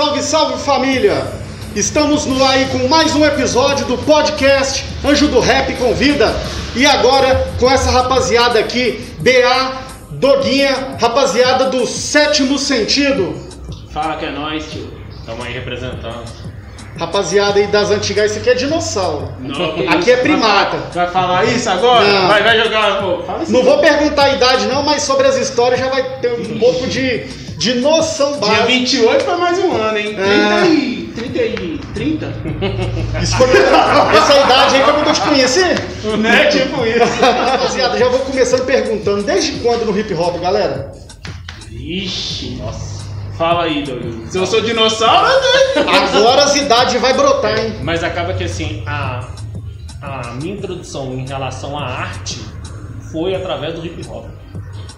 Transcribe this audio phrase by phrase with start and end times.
[0.00, 1.26] Salve, salve família!
[1.76, 6.34] Estamos no ar aí com mais um episódio do podcast Anjo do Rap Convida.
[6.74, 9.72] E agora com essa rapaziada aqui, BA,
[10.12, 13.36] Doguinha, rapaziada do sétimo sentido.
[13.92, 14.90] Fala que é nóis, tio.
[15.26, 16.24] Tamo aí representando.
[16.98, 19.34] Rapaziada aí das antigas, isso aqui é dinossauro.
[19.38, 20.10] Não, que Aqui isso?
[20.12, 20.78] é primata.
[20.94, 22.06] Vai, falar isso agora?
[22.06, 22.26] Não.
[22.26, 23.22] Vai, vai jogar, pô.
[23.24, 26.32] Fala isso Não vou perguntar a idade não, mas sobre as histórias já vai ter
[26.32, 27.26] um pouco de,
[27.60, 28.66] de noção Dia básica.
[28.66, 30.14] 28 foi mais um ano, hein?
[30.14, 30.66] 30 Ah.
[30.66, 31.12] e.
[31.14, 31.80] 30 e.
[31.92, 32.26] 30?
[33.22, 35.64] Isso foi- essa idade aí foi quando eu te conheci.
[36.18, 36.46] né?
[36.46, 37.22] Tipo isso.
[37.22, 40.90] Rapaziada, já vou começando perguntando, desde quando no hip hop, galera?
[41.70, 42.56] Ixi.
[42.62, 43.04] Nossa.
[43.36, 44.30] Fala aí, Douglas.
[44.30, 45.82] Se eu sou dinossauro, né?
[46.16, 47.74] Agora as idades vai brotar, hein?
[47.82, 49.28] Mas acaba que assim, a,
[50.00, 52.40] a minha introdução em relação à arte
[53.12, 54.26] foi através do hip hop.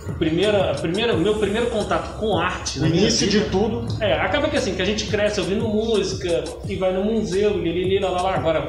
[0.08, 3.86] O primeira, o meu primeiro contato com arte O na minha início de vida- tudo.
[4.00, 7.98] É, acaba que assim, que a gente cresce ouvindo música e vai no museu, lili,
[8.00, 8.34] lá, lá, lá.
[8.34, 8.66] Agora,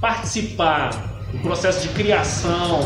[0.00, 0.90] participar
[1.32, 2.80] do processo de criação,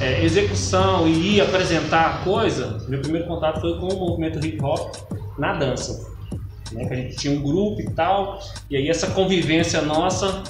[0.00, 4.62] é, execução e ir apresentar a coisa, meu primeiro contato foi com o movimento hip
[4.62, 4.94] hop
[5.38, 6.14] na dança.
[6.72, 10.42] Né, que a gente tinha um grupo e tal, e aí essa convivência nossa,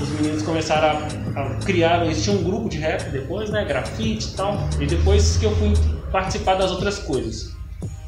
[0.00, 1.00] os meninos começaram
[1.36, 4.86] a, a criar, eles tinham um grupo de rap depois, né, grafite e tal, e
[4.86, 5.72] depois que eu fui
[6.10, 7.56] participar das outras coisas.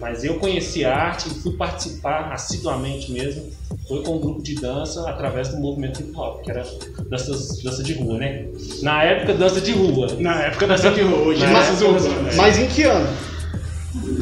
[0.00, 3.50] Mas eu conheci a arte e fui participar assiduamente mesmo.
[3.86, 6.64] Foi com um grupo de dança através do movimento hip hop, que era
[7.10, 8.46] dança, dança de rua, né?
[8.82, 10.08] Na época, dança de rua.
[10.18, 12.34] Na época da City Road, Na massas época- urbanas.
[12.36, 13.06] Mas em que ano?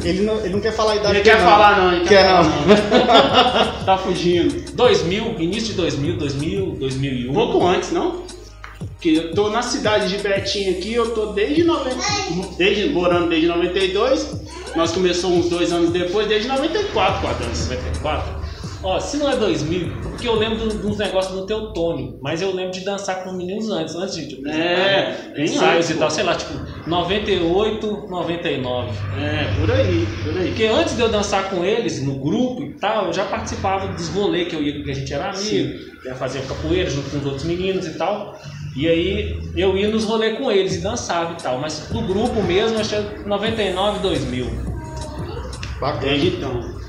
[0.03, 2.29] Ele não, ele não quer falar a idade Ele quer falar, não, ele Quer quer
[2.33, 2.43] não.
[2.43, 3.85] não.
[3.85, 4.71] tá fugindo.
[4.73, 7.33] 2000, início de 2000, 2000, Um 2001.
[7.33, 8.23] pouco antes, não?
[8.79, 11.95] Porque eu tô na cidade de Betinho aqui, eu tô desde 90,
[12.57, 14.41] desde, morando desde 92.
[14.75, 17.73] Nós começamos uns dois anos depois, desde 94 com a dança.
[17.73, 18.39] 94.
[18.81, 22.53] Ó, se não é 2000, porque eu lembro de uns negócios do Teutônio, mas eu
[22.55, 26.23] lembro de dançar com meninos antes, antes de tipo, É, bem ensaios e tal, sei
[26.23, 26.53] lá, tipo
[26.87, 28.89] 98, 99.
[29.17, 30.47] É, por aí, por aí.
[30.47, 34.07] Porque antes de eu dançar com eles, no grupo e tal, eu já participava dos
[34.09, 35.73] rolês que eu ia, que a gente era amigo,
[36.05, 38.39] ia fazer capoeira junto com os outros meninos e tal.
[38.79, 41.59] E aí eu ia nos rolês com eles e dançava e tal.
[41.59, 44.45] Mas do grupo mesmo, acho que é 99, 2000.
[45.81, 45.99] Bacana.
[46.01, 46.79] Desde então.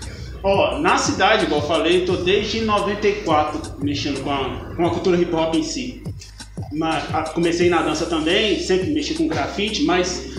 [0.42, 5.16] Ó, na cidade, igual eu falei, tô desde 94 mexendo com a, com a cultura
[5.20, 6.02] hip hop em si.
[6.72, 10.30] Mas, a- comecei na dança também, sempre mexi com grafite, mas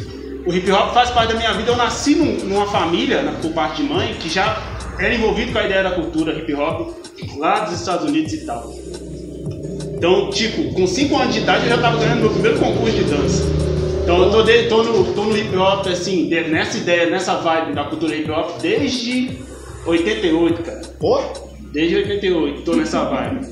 [0.46, 1.70] o hip hop faz parte da minha vida.
[1.72, 4.58] Eu nasci num- numa família, na- por parte de mãe, que já
[4.98, 6.96] era envolvido com a ideia da cultura hip hop
[7.38, 8.74] lá dos Estados Unidos e tal.
[10.02, 13.04] Então, tipo, com 5 anos de idade eu já tava ganhando meu primeiro concurso de
[13.04, 13.44] dança.
[14.02, 17.36] Então eu tô, de- tô no, tô no hip hop, assim, de- nessa ideia, nessa
[17.36, 19.30] vibe da cultura hip hop desde
[19.86, 20.82] 88, cara.
[21.00, 21.22] Pô,
[21.72, 23.46] Desde 88, tô nessa vibe.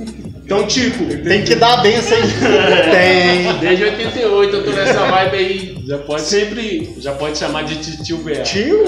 [0.44, 2.24] Então, tipo, tem que dar a benção aí.
[3.54, 3.60] Tem.
[3.60, 8.18] desde 88 eu tô nessa vibe aí, Já pode, sempre já pode chamar de tio
[8.18, 8.42] BA.
[8.42, 8.84] Tio?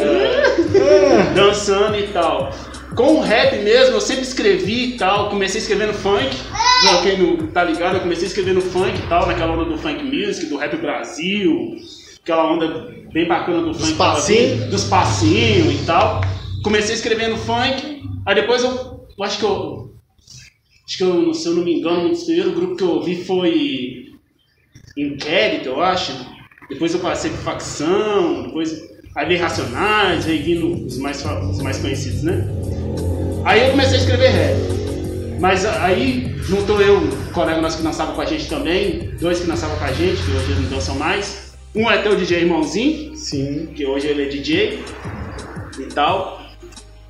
[1.36, 2.52] dançando e tal.
[2.96, 5.30] Com o rap mesmo, eu sempre escrevi e tal.
[5.30, 6.36] Comecei escrevendo funk.
[6.82, 10.04] Pra quem não tá ligado, eu comecei escrevendo funk e tal, naquela onda do funk
[10.04, 11.76] music, do rap Brasil.
[12.24, 13.94] Aquela onda bem bacana do funk.
[13.94, 14.66] passinhos.
[14.66, 16.22] Dos passinhos e tal.
[16.64, 18.02] Comecei escrevendo funk.
[18.26, 19.92] Aí depois eu, eu acho que eu.
[20.86, 23.24] Acho que eu, se eu não me engano, um dos primeiros grupos que eu ouvi
[23.24, 24.12] foi
[24.98, 26.12] Inquérito, eu acho.
[26.70, 28.82] Depois eu passei por facção, depois
[29.16, 32.46] aí veio Racionais, veio vindo os mais, os mais conhecidos, né?
[33.46, 34.81] Aí eu comecei a escrever rap.
[35.42, 39.48] Mas aí juntou eu, um colega nosso que dançava com a gente também, dois que
[39.48, 41.54] dançavam com a gente, que hoje não dançam mais.
[41.74, 43.70] Um é teu DJ irmãozinho, Sim.
[43.76, 44.84] que hoje ele é DJ
[45.80, 46.40] e tal.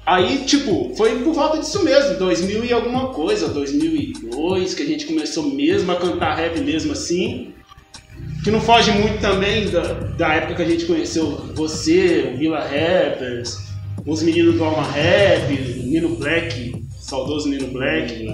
[0.06, 5.08] Aí, tipo, foi por volta disso mesmo, 2000 e alguma coisa, 2002, que a gente
[5.08, 7.54] começou mesmo a cantar rap mesmo assim.
[8.46, 12.62] Que não foge muito também da, da época que a gente conheceu você, o Vila
[12.62, 13.58] Rappers,
[14.06, 16.81] os meninos do Alma Rap, o Nino Black,
[17.12, 18.26] saudoso Nino Black.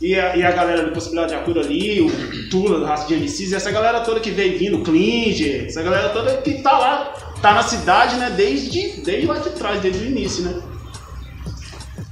[0.00, 3.14] E a, e a galera do Possibilidade de Acura ali, o Tula do Raça de
[3.14, 6.78] MCs, e essa galera toda que veio vindo, o Klinger, essa galera toda que tá
[6.78, 10.62] lá, tá na cidade, né, desde, desde lá de trás, desde o início, né.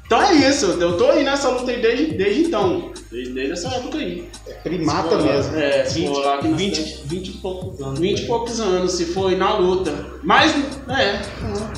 [0.06, 3.68] Então é isso, eu tô aí nessa luta aí desde, desde então, desde, desde essa
[3.68, 4.28] época aí.
[4.62, 5.56] Primata mesmo.
[5.56, 7.02] É, se 20, for lá aqui na 20, cidade.
[7.06, 7.98] 20 e poucos anos.
[7.98, 9.92] 20 e poucos anos, se foi na luta.
[10.22, 10.54] Mas,
[10.88, 11.20] é,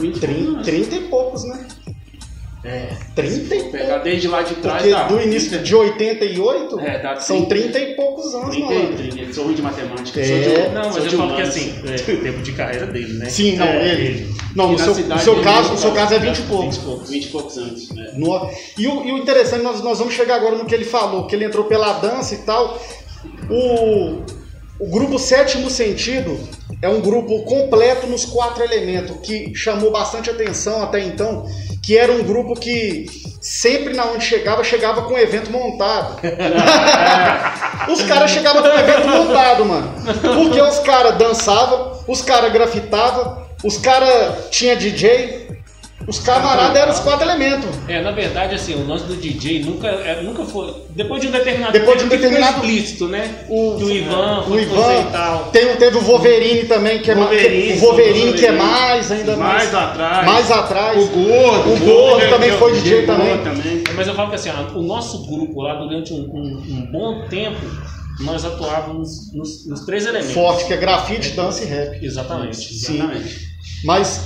[0.01, 0.67] 20 e poucos 30, anos.
[0.67, 1.69] 30 e poucos, né?
[2.65, 2.89] É.
[3.15, 4.79] 30 e Pegar desde lá de trás.
[4.83, 7.73] Porque dá do início de 88 É, dá são 30.
[7.73, 8.97] 30 e poucos anos, 30, mano.
[8.97, 9.33] 30.
[9.35, 10.21] Sou ruim de matemática.
[10.21, 10.25] É.
[10.25, 13.27] Sou de, Não, mas eu falo que assim, é, o tempo de carreira dele, né?
[13.29, 14.35] Sim, não, É, ele.
[14.57, 16.27] Não, E no seu, no cidade seu caso, no seu caso, é né?
[16.27, 16.77] 20 e poucos.
[16.77, 17.91] 20 e poucos, 20 e poucos anos.
[17.91, 18.13] Né?
[18.17, 21.27] No- e, o, e o interessante, nós, nós vamos chegar agora no que ele falou,
[21.27, 22.81] que ele entrou pela dança e tal.
[23.51, 24.23] O,
[24.79, 26.39] o grupo Sétimo Sentido
[26.81, 31.47] é um grupo completo nos quatro elementos, que chamou bastante atenção até então,
[31.85, 33.07] que era um grupo que
[33.41, 36.19] sempre na onde chegava, chegava com o evento montado.
[37.93, 39.93] os caras chegavam com o evento montado, mano.
[40.35, 45.44] Porque os caras dançavam, os caras grafitavam, os caras tinha DJ,
[46.07, 47.69] os camaradas eram os quatro elementos.
[47.89, 50.85] É, na verdade, assim, o lance do DJ nunca, é, nunca foi.
[50.91, 53.45] Depois de um determinado Depois de um determinado- explícito, né?
[53.49, 55.45] O- do Ivan, O foi Ivan, e tal.
[55.53, 57.31] tem, teve o Wolverine também, que é mais.
[57.31, 59.73] Wolverine, O Wolverine o que é mais, ainda mais.
[59.73, 60.27] Mais atrás.
[60.27, 61.03] Mais atrás.
[61.03, 61.73] O Gordo.
[61.73, 63.39] O Gordo né, também que é foi o DJ também.
[63.39, 63.85] também.
[63.95, 67.61] Mas eu falo que assim, o nosso grupo lá, durante um, um- um bom tempo,
[68.21, 70.33] nós atuávamos nos, nos três elementos.
[70.35, 72.05] Forte, que é grafite, dança e rap.
[72.05, 72.57] Exatamente.
[72.57, 72.95] Sim.
[72.97, 73.37] Exatamente.
[73.85, 74.21] Mas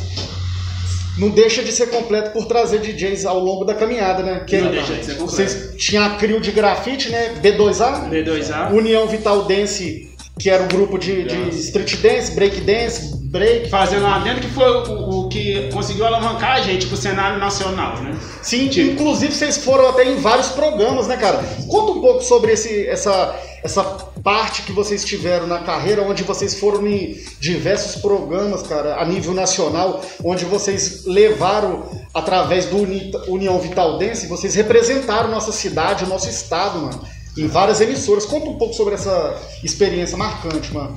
[1.19, 4.45] não deixa de ser completo por trazer DJs ao longo da caminhada, né?
[4.47, 5.31] Que Não deixa de ser completo.
[5.33, 7.35] vocês tinham a CRIO de grafite, né?
[7.43, 8.73] B2A, B2A.
[8.73, 13.69] União Vital Dance, que era um grupo de, de street dance, break dance, break.
[13.69, 18.01] Fazendo lá dentro que foi o, o que conseguiu alavancar a gente pro cenário nacional,
[18.01, 18.17] né?
[18.43, 18.93] Sim, Tipo.
[18.93, 21.39] inclusive vocês foram até em vários programas, né, cara?
[21.69, 23.83] Conta um pouco sobre esse, essa, essa
[24.23, 29.33] parte que vocês tiveram na carreira, onde vocês foram em diversos programas, cara, a nível
[29.35, 36.29] nacional, onde vocês levaram, através do Uni- União Vital Dance, vocês representaram nossa cidade, nosso
[36.29, 37.01] estado, mano,
[37.37, 38.25] em várias emissoras.
[38.27, 40.95] Conta um pouco sobre essa experiência marcante, mano.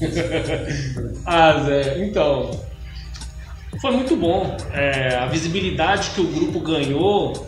[1.26, 2.50] Ah, Zé, então.
[3.80, 4.56] Foi muito bom.
[4.72, 7.46] É, a visibilidade que o grupo ganhou,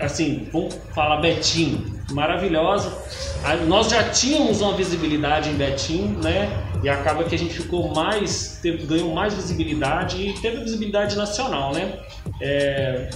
[0.00, 2.96] assim, vamos falar Betim, maravilhosa.
[3.44, 6.48] A- nós já tínhamos uma visibilidade em Betim, né?
[6.82, 11.72] E acaba que a gente ficou mais, teve- ganhou mais visibilidade e teve visibilidade nacional,
[11.72, 11.98] né?
[12.40, 13.10] É,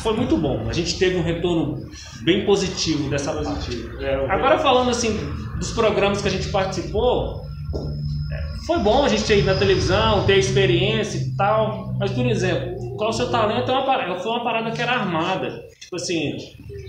[0.00, 0.68] foi muito bom.
[0.68, 1.80] A gente teve um retorno
[2.24, 3.30] bem positivo dessa
[4.00, 5.16] É, Agora falando assim
[5.58, 7.44] dos programas que a gente participou,
[8.66, 12.74] foi bom a gente ter ido na televisão, ter experiência e tal, mas por exemplo,
[12.96, 15.60] qual o seu talento é uma parada, foi uma parada que era armada.
[15.94, 16.36] Tipo assim,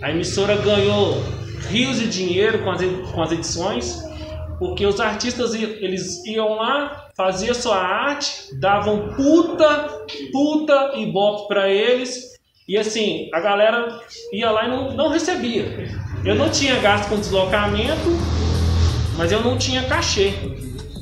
[0.01, 1.21] a emissora ganhou
[1.69, 2.81] rios de dinheiro com as,
[3.11, 4.03] com as edições,
[4.57, 11.69] porque os artistas eles iam lá, faziam sua arte, davam puta, puta e bop pra
[11.69, 12.33] eles.
[12.67, 13.99] E assim, a galera
[14.33, 15.87] ia lá e não, não recebia.
[16.25, 18.09] Eu não tinha gasto com deslocamento,
[19.15, 20.33] mas eu não tinha cachê.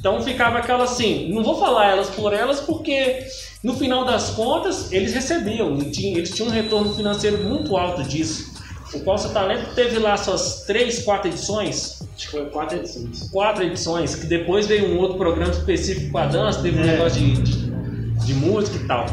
[0.03, 3.25] Então ficava aquela assim, não vou falar elas por elas, porque
[3.63, 8.51] no final das contas eles recebiam, eles tinham um retorno financeiro muito alto disso.
[8.94, 13.29] O Qual Talento teve lá suas três, quatro edições, Acho que foi quatro edições.
[13.31, 16.88] quatro edições, que depois veio um outro programa específico para dança, teve um É.
[16.88, 19.06] negócio de, de, de música e tal.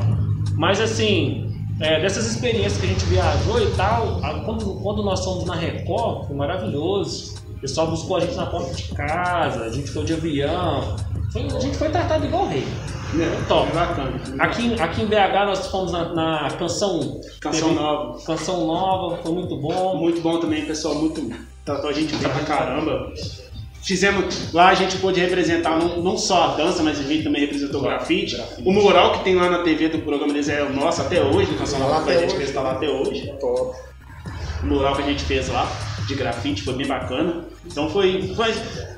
[0.56, 5.44] Mas assim, é, dessas experiências que a gente viajou e tal, quando, quando nós fomos
[5.44, 7.36] na Record, foi maravilhoso.
[7.60, 10.96] O pessoal buscou a gente na porta de casa, a gente foi de avião.
[11.30, 12.66] Foi- a gente foi tratado igual rei.
[13.20, 13.68] É, Top.
[13.70, 14.20] é bacana.
[14.38, 17.20] Aqui, em- aqui em BH nós fomos na, na canção.
[17.40, 18.20] Canção teve- nova.
[18.24, 19.96] Canção nova, foi muito bom.
[19.98, 20.94] Muito bom também, pessoal.
[20.94, 21.20] Muito.
[21.64, 23.12] Tratou a gente bem pra caramba.
[23.82, 24.52] Fizemos.
[24.54, 27.80] Lá a gente pôde representar não, não só a dança, mas a gente também representou
[27.80, 28.40] o grafite.
[28.64, 31.54] O mural que tem lá na TV do programa deles é o nosso até hoje,
[31.56, 32.36] Canção Tá lá Nova, até a gente hoje.
[32.38, 33.32] fez tá lá até hoje.
[33.40, 33.76] Top.
[34.62, 35.70] O mural que a gente fez lá
[36.06, 37.44] de grafite foi bem bacana.
[37.66, 38.32] Então foi.
[38.36, 38.54] foi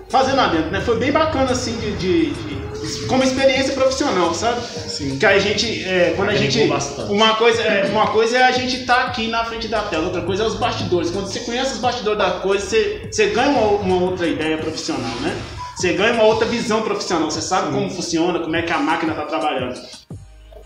[0.09, 0.81] fazendo lá dentro, né?
[0.81, 1.92] Foi bem bacana assim de.
[1.97, 2.62] de- de-
[3.07, 4.61] como experiência profissional, sabe?
[4.66, 5.16] Sim.
[5.19, 6.66] Que a gente, é, quando a gente.
[6.66, 7.12] bastante.
[7.12, 10.23] Uma coisa, é, uma coisa é a gente estar aqui na frente da tela, outra
[10.23, 11.11] coisa é os bastidores.
[11.11, 15.14] Quando você conhece os bastidores da coisa, você, você ganha uma, uma outra ideia profissional,
[15.21, 15.37] né?
[15.76, 19.12] Você ganha uma outra visão profissional, você sabe como funciona, como é que a máquina
[19.12, 19.81] está trabalhando.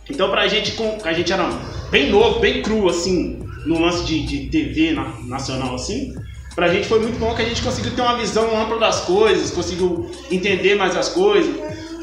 [0.09, 1.49] Então pra gente, com- a gente era
[1.91, 6.15] bem novo, bem cru, assim, no lance de, de TV na- nacional, assim.
[6.55, 9.51] Pra gente foi muito bom que a gente conseguiu ter uma visão ampla das coisas,
[9.51, 11.55] conseguiu entender mais as coisas.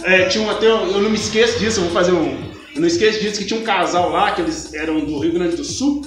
[0.03, 2.37] É, tinha um, até, eu não me esqueço disso, eu vou fazer um...
[2.75, 5.55] Eu não esqueço disso que tinha um casal lá, que eles eram do Rio Grande
[5.55, 6.01] do Sul,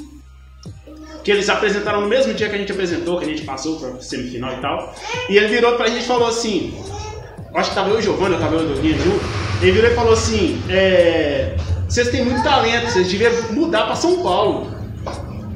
[1.25, 4.01] que eles apresentaram no mesmo dia que a gente apresentou, que a gente passou pra
[4.01, 4.95] semifinal e tal.
[5.29, 6.73] E ele virou pra gente e falou assim,
[7.55, 9.25] acho que tava eu e o Giovanni, eu tava eu e o Doguinha junto.
[9.63, 11.57] Ele virou e falou assim: é,
[11.89, 14.75] vocês têm muito talento, vocês deviam mudar pra São Paulo.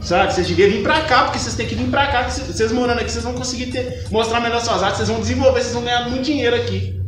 [0.01, 0.33] Sabe?
[0.33, 3.11] Vocês deviam vir pra cá, porque vocês têm que vir pra cá, vocês morando aqui,
[3.11, 6.25] vocês vão conseguir ter, mostrar melhor suas artes, vocês vão desenvolver, vocês vão ganhar muito
[6.25, 6.99] dinheiro aqui.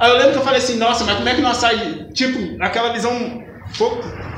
[0.00, 2.62] Aí eu lembro que eu falei assim, nossa, mas como é que nós sai, tipo,
[2.62, 3.42] aquela visão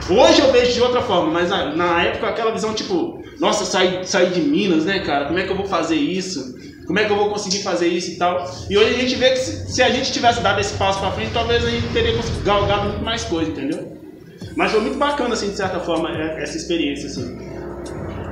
[0.09, 4.07] Hoje eu vejo de outra forma, mas na, na época aquela visão tipo, nossa, sair
[4.07, 5.27] sair de Minas, né, cara?
[5.27, 6.55] Como é que eu vou fazer isso?
[6.87, 8.49] Como é que eu vou conseguir fazer isso e tal?
[8.69, 11.11] E hoje a gente vê que se, se a gente tivesse dado esse passo pra
[11.11, 13.97] frente, talvez a gente teria galgado muito mais coisa, entendeu?
[14.55, 17.54] Mas foi muito bacana, assim, de certa forma, é, essa experiência, assim.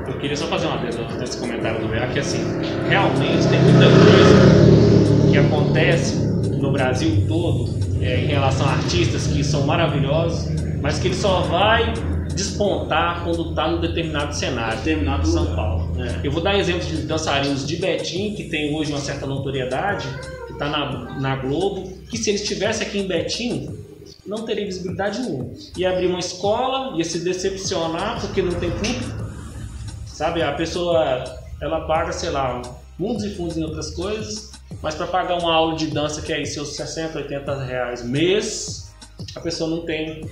[0.06, 2.42] Eu queria só fazer uma adenda nesse comentário do BA, que assim,
[2.88, 6.16] realmente tem muita coisa que acontece
[6.61, 11.42] no Brasil todo é, em relação a artistas que são maravilhosos, mas que ele só
[11.42, 11.94] vai
[12.35, 15.92] despontar quando está no determinado cenário, determinado São Paulo.
[16.00, 16.26] É.
[16.26, 20.09] Eu vou dar exemplos de dançarinos de Betim, que tem hoje uma certa notoriedade,
[20.47, 23.71] que está na, na Globo, que se eles estivessem aqui em Betim,
[24.26, 25.50] não teria visibilidade nenhuma.
[25.76, 29.23] Ia abrir uma escola, ia se decepcionar porque não tem público.
[30.12, 31.25] Sabe, a pessoa
[31.61, 32.61] ela paga, sei lá,
[32.99, 34.50] mundos e fundos em outras coisas,
[34.83, 38.92] mas para pagar uma aula de dança que é aí seus 60, 80 reais mês,
[39.35, 40.28] a pessoa não tem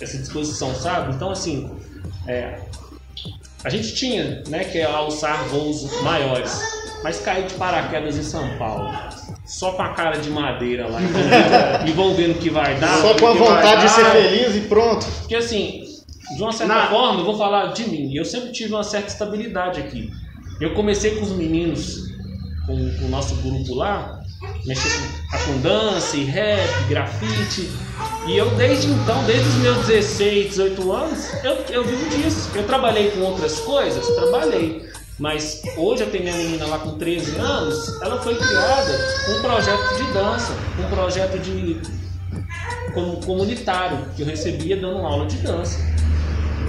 [0.00, 1.14] essa disposição, sabe?
[1.14, 1.70] Então, assim,
[2.26, 2.60] é,
[3.64, 6.60] a gente tinha né, que alçar voos maiores,
[7.02, 8.92] mas cair de paraquedas em São Paulo,
[9.44, 11.00] só com a cara de madeira lá,
[11.86, 13.00] e vão vendo o que vai dar.
[13.00, 15.06] Só com a vontade de ser feliz e pronto.
[15.20, 15.87] Porque assim,
[16.38, 16.86] de uma certa Na...
[16.86, 20.08] forma, eu vou falar de mim, eu sempre tive uma certa estabilidade aqui.
[20.60, 22.12] Eu comecei com os meninos,
[22.64, 24.22] com, com o nosso grupo lá,
[24.64, 27.68] mexer com, com dança rap, grafite.
[28.28, 32.48] E eu desde então, desde os meus 16, 18 anos, eu, eu vivo disso.
[32.54, 34.06] Eu trabalhei com outras coisas?
[34.06, 34.88] Trabalhei.
[35.18, 39.40] Mas hoje eu tenho minha menina lá com 13 anos, ela foi criada com um
[39.42, 41.80] projeto de dança, um projeto de
[43.26, 45.97] comunitário que eu recebia dando aula de dança.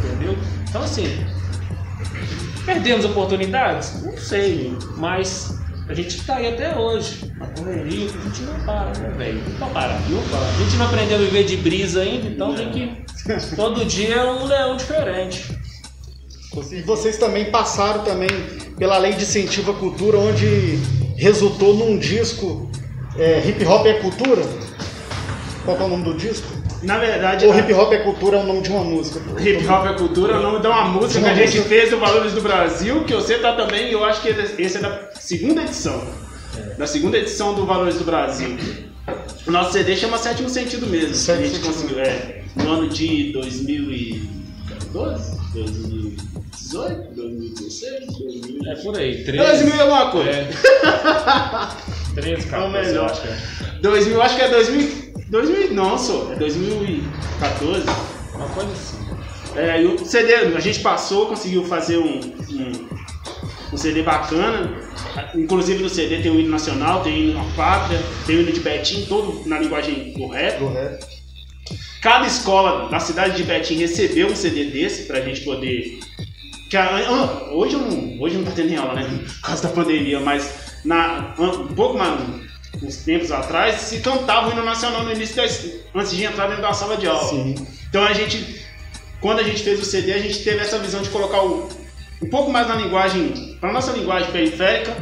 [0.04, 0.38] Entendeu?
[0.68, 1.26] Então assim,
[2.66, 4.04] perdemos oportunidades?
[4.04, 9.00] Não sei, mas a gente está aí até hoje, na correria, a gente não para,
[9.00, 9.42] né, velho?
[9.60, 9.96] Não para, para.
[9.96, 13.10] A gente não aprendeu a viver de brisa ainda, então tem que.
[13.56, 15.58] Todo dia é um leão diferente.
[16.72, 18.30] E vocês também passaram também
[18.78, 20.80] pela lei de incentivo à cultura, onde
[21.16, 22.70] resultou num disco
[23.18, 24.44] é, Hip Hop é Cultura.
[25.66, 26.59] Qual é o nome do disco?
[26.82, 27.46] Na verdade.
[27.46, 29.20] O hip hop é cultura é o nome de uma música.
[29.40, 32.00] Hip hop é cultura é o nome de uma música que a gente fez do
[32.00, 36.02] Valores do Brasil, que você tá também, eu acho que esse é da segunda edição.
[36.78, 38.58] Da segunda edição do Valores do Brasil.
[39.48, 41.16] O nosso CD chama Sétimo Sentido mesmo.
[41.16, 48.72] Sétimo a gente conseguiu, é, no ano de 2014, 2018, 2016, 2000.
[48.72, 49.64] É por aí, 13.
[49.64, 50.30] 2000 é alguma coisa.
[50.30, 50.48] É.
[52.22, 53.38] 13, 14, eu acho que é.
[53.82, 55.09] 2000, acho que é 2000.
[55.30, 57.84] 2000, não, só, é 2014.
[58.34, 59.10] Uma coisa assim.
[59.56, 62.72] É, o CD, a gente passou, conseguiu fazer um, um,
[63.74, 64.72] um, CD bacana.
[65.36, 68.52] Inclusive no CD tem o hino nacional, tem o hino da pátria, tem o hino
[68.52, 70.14] de Betim, todo na linguagem.
[70.14, 70.60] Do rap.
[72.02, 76.00] Cada escola na cidade de Betim recebeu um CD desse pra gente poder.
[76.70, 79.24] Que a, ah, hoje, eu não, hoje não tá tendo aula, né?
[79.26, 82.49] Por causa da pandemia, mas na, um pouco mais
[82.82, 86.62] uns tempos atrás, se cantava o hino nacional no início das, antes de entrar dentro
[86.62, 87.30] da sala de aula.
[87.30, 87.56] Sim.
[87.90, 88.64] Então a gente,
[89.20, 91.70] quando a gente fez o CD, a gente teve essa visão de colocar o,
[92.22, 94.96] um pouco mais na linguagem, para nossa linguagem periférica,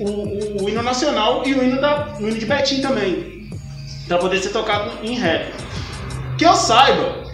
[0.00, 3.50] o, o, o, hino nacional e o hino, da, o hino de Betim também,
[4.06, 5.52] para poder ser tocado em rap.
[6.36, 7.24] Que eu saiba,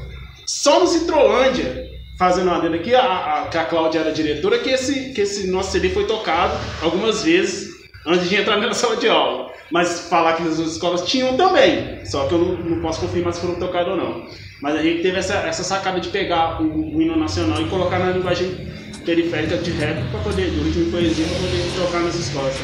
[0.46, 5.12] só no Citrolândia, fazendo uma dedo aqui, a, a, a Cláudia era diretora, que esse,
[5.12, 7.68] que esse nosso CD foi tocado algumas vezes
[8.06, 9.47] antes de entrar na sala de aula.
[9.70, 12.04] Mas falar que as escolas tinham também.
[12.04, 14.26] Só que eu não, não posso confirmar se foram tocados ou não.
[14.60, 17.98] Mas a gente teve essa, essa sacada de pegar o, o hino nacional e colocar
[17.98, 18.68] na linguagem
[19.04, 22.54] periférica de rap para poder, de poesia, para poder tocar nas escolas.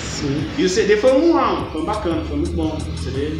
[0.00, 0.50] Sim.
[0.58, 2.76] E o CD foi um ano, foi bacana, foi muito bom.
[2.76, 3.32] O CD.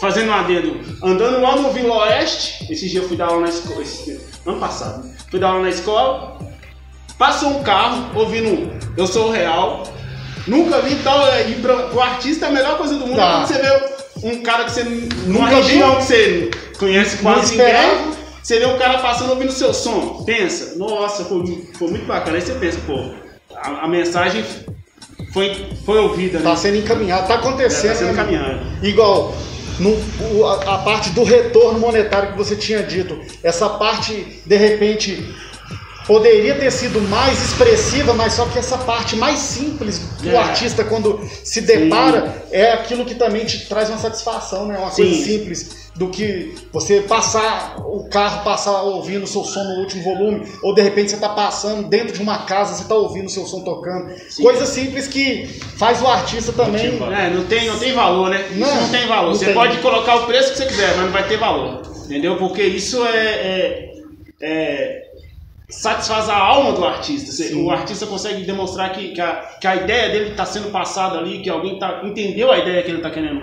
[0.00, 3.48] Fazendo um adendo, andando lá no Vila Oeste, esse dia eu fui dar aula na
[3.48, 6.38] escola, esse, ano passado, fui dar aula na escola,
[7.18, 9.82] passou um carro ouvindo Eu Sou o Real,
[10.48, 11.26] Nunca vi tal.
[11.28, 13.32] É, e pro, pro artista é a melhor coisa do mundo tá.
[13.32, 14.82] quando você vê um cara que você.
[15.26, 18.18] numa região que você conhece quase ninguém.
[18.42, 20.24] Você vê um cara passando ouvindo seu som.
[20.24, 22.36] Pensa, nossa, foi, foi muito bacana.
[22.36, 23.10] Aí você pensa, pô,
[23.54, 24.42] a, a mensagem
[25.32, 26.40] foi, foi ouvida.
[26.40, 26.56] Tá né?
[26.56, 27.90] sendo encaminhado, tá acontecendo.
[27.90, 28.12] É, tá sendo né?
[28.14, 28.60] encaminhado.
[28.82, 29.34] Igual.
[29.78, 35.24] No, a, a parte do retorno monetário que você tinha dito, essa parte, de repente,
[36.08, 40.36] poderia ter sido mais expressiva, mas só que essa parte mais simples do é.
[40.36, 42.32] artista quando se depara Sim.
[42.50, 44.78] é aquilo que também te traz uma satisfação, né?
[44.78, 45.02] Uma Sim.
[45.02, 45.88] coisa simples.
[45.98, 50.72] do que você passar o carro, passar ouvindo o seu som no último volume, ou
[50.72, 53.62] de repente você está passando dentro de uma casa, você está ouvindo o seu som
[53.62, 54.14] tocando.
[54.30, 54.44] Sim.
[54.44, 56.86] Coisa simples que faz o artista também.
[57.12, 58.46] É, não tem, não tem valor, né?
[58.48, 59.30] Isso Não, não tem valor.
[59.30, 59.54] não você tem.
[59.54, 61.82] pode colocar o preço que você quiser, mas não vai ter valor.
[62.06, 62.36] Entendeu?
[62.38, 63.18] Porque isso é.
[63.18, 63.92] é-
[64.40, 65.07] é-
[65.68, 67.30] satisfaz a alma do artista.
[67.30, 67.62] Sim.
[67.62, 71.40] o artista consegue demonstrar que, que, a, que a ideia dele está sendo passada ali,
[71.40, 73.42] que alguém tá, entendeu a ideia que ele está querendo.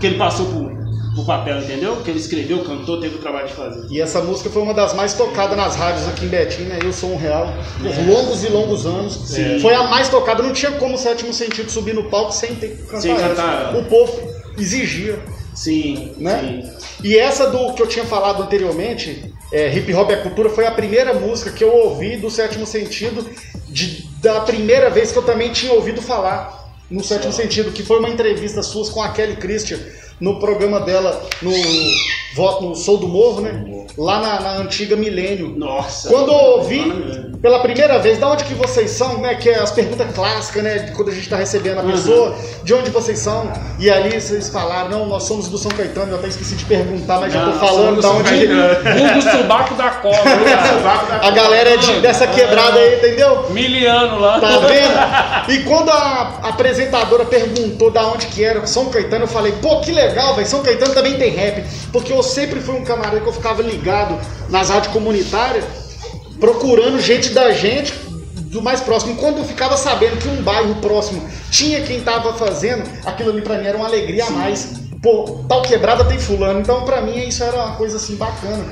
[0.00, 0.72] Que ele passou por,
[1.14, 1.96] por papel, entendeu?
[1.96, 3.86] Que ele escreveu, cantou, teve o trabalho de fazer.
[3.90, 6.78] E essa música foi uma das mais tocadas nas rádios aqui em Betim, né?
[6.82, 7.46] Eu sou um real,
[7.78, 9.14] por longos e longos anos.
[9.14, 9.60] Sim.
[9.60, 12.76] Foi a mais tocada, não tinha como o sétimo sentido subir no palco sem ter
[12.76, 13.00] que cantar.
[13.00, 13.28] Sem essa.
[13.28, 13.76] cantar.
[13.76, 14.20] O povo
[14.58, 15.18] exigia.
[15.54, 16.62] Sim, Né?
[16.64, 17.06] sim.
[17.06, 20.70] E essa do que eu tinha falado anteriormente, é, Hip Hop é Cultura, foi a
[20.72, 23.24] primeira música que eu ouvi do sétimo sentido,
[23.68, 27.98] de- da primeira vez que eu também tinha ouvido falar no sétimo sentido, que foi
[27.98, 29.78] uma entrevista suas com a Kelly Christian
[30.20, 31.50] no programa dela no
[32.34, 33.64] Voto no Sou do Morro, né?
[33.98, 35.48] Lá na, na antiga Milênio.
[35.56, 36.08] Nossa.
[36.08, 36.80] Quando eu ouvi
[37.42, 39.34] pela primeira vez, da onde que vocês são, né?
[39.34, 40.92] Que é as perguntas clássicas, né?
[40.94, 41.90] Quando a gente tá recebendo a Uhum.
[41.90, 43.50] pessoa, de onde vocês são.
[43.80, 47.18] E ali vocês falaram, não, nós somos do São Caetano, eu até esqueci de perguntar,
[47.18, 48.30] mas já Não, tô falando da do onde.
[48.30, 48.98] Caetano.
[48.98, 50.20] Vulgo subaco da cobra.
[51.22, 53.50] A galera é de- dessa quebrada aí, entendeu?
[53.50, 54.38] Miliano lá.
[54.40, 55.50] Tá vendo?
[55.52, 59.90] E quando a apresentadora perguntou da onde que era São Caetano, eu falei, pô, que
[59.90, 60.46] legal, velho.
[60.46, 61.64] São Caetano também tem rap.
[61.92, 64.16] Porque eu sempre fui um camarada que eu ficava ligado
[64.48, 65.64] nas rádios comunitárias,
[66.42, 67.94] procurando gente da gente
[68.50, 69.12] do mais próximo.
[69.12, 71.22] E quando eu ficava sabendo que um bairro próximo
[71.52, 74.82] tinha quem tava fazendo, aquilo ali pra mim era uma alegria a mais.
[75.00, 76.58] Pô, tal quebrada tem fulano.
[76.58, 78.64] Então pra mim isso era uma coisa assim bacana.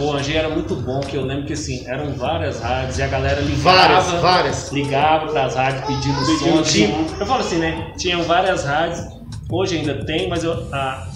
[0.00, 3.06] O Angê era muito bom, que eu lembro que assim, eram várias rádios e a
[3.06, 3.62] galera ligava.
[3.76, 4.72] Várias, várias.
[4.72, 6.18] Ligava pras rádios pedindo
[6.64, 7.04] Pedindo som.
[7.20, 7.92] eu falo assim, né?
[7.98, 9.00] Tinham várias rádios,
[9.50, 11.06] hoje ainda tem, mas eu, a-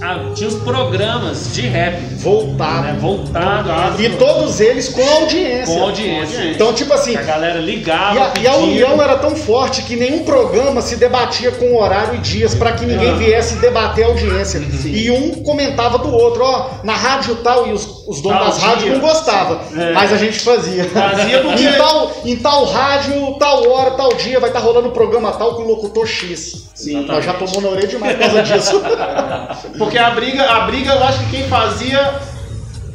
[0.00, 2.82] a- tinha os programas de rap, Voltado.
[2.82, 2.96] né?
[3.00, 4.02] Voltado.
[4.02, 5.74] E todos eles com audiência.
[5.74, 6.44] com audiência.
[6.50, 8.14] Então, tipo assim, A galera ligava.
[8.14, 12.14] E a, e a união era tão forte que nenhum programa se debatia com horário
[12.14, 13.14] e dias para que ninguém Ah.
[13.14, 14.60] viesse debater a audiência.
[14.86, 18.58] E um comentava do outro, ó, na rádio tal, e os, os donos Tal das
[18.58, 19.60] rádios não gostavam.
[19.76, 19.92] É.
[19.92, 20.84] Mas a gente fazia.
[20.84, 24.92] Fazia porque- em, tal, em tal rádio, tal hora, tal dia, vai estar rolando o
[24.92, 26.70] programa tal com o locutor X.
[26.74, 27.04] Sim.
[27.06, 28.82] Nós já tomou na orelha demais por causa disso.
[29.78, 32.20] Porque a briga, a briga, eu acho que quem fazia.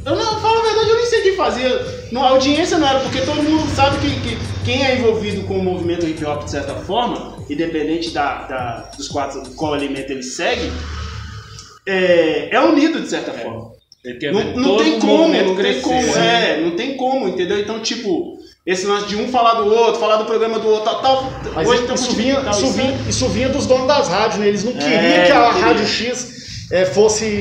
[0.05, 2.08] Eu não, falo a verdade, eu nem sei quem fazia.
[2.12, 5.60] Não, a audiência não era, porque todo mundo sabe que, que quem é envolvido com
[5.60, 10.23] o movimento hip hop de certa forma, independente da, da- dos quatro, qual elemento ele
[10.23, 10.71] segue,
[11.86, 13.71] é, é unido de certa forma.
[14.03, 15.81] Ele quer Não, ver não todo tem como, não tem né?
[15.81, 17.60] como, é, não tem como, entendeu?
[17.60, 21.01] Então, tipo, esse lance de um falar do outro, falar do programa do outro, tal,
[21.01, 21.31] tal.
[21.55, 24.47] Mas hoje isso, vinha, tal, isso, vinha, isso vinha dos donos das rádios, né?
[24.47, 25.65] Eles não queriam É, que a queria.
[25.65, 27.39] Rádio X eh, fosse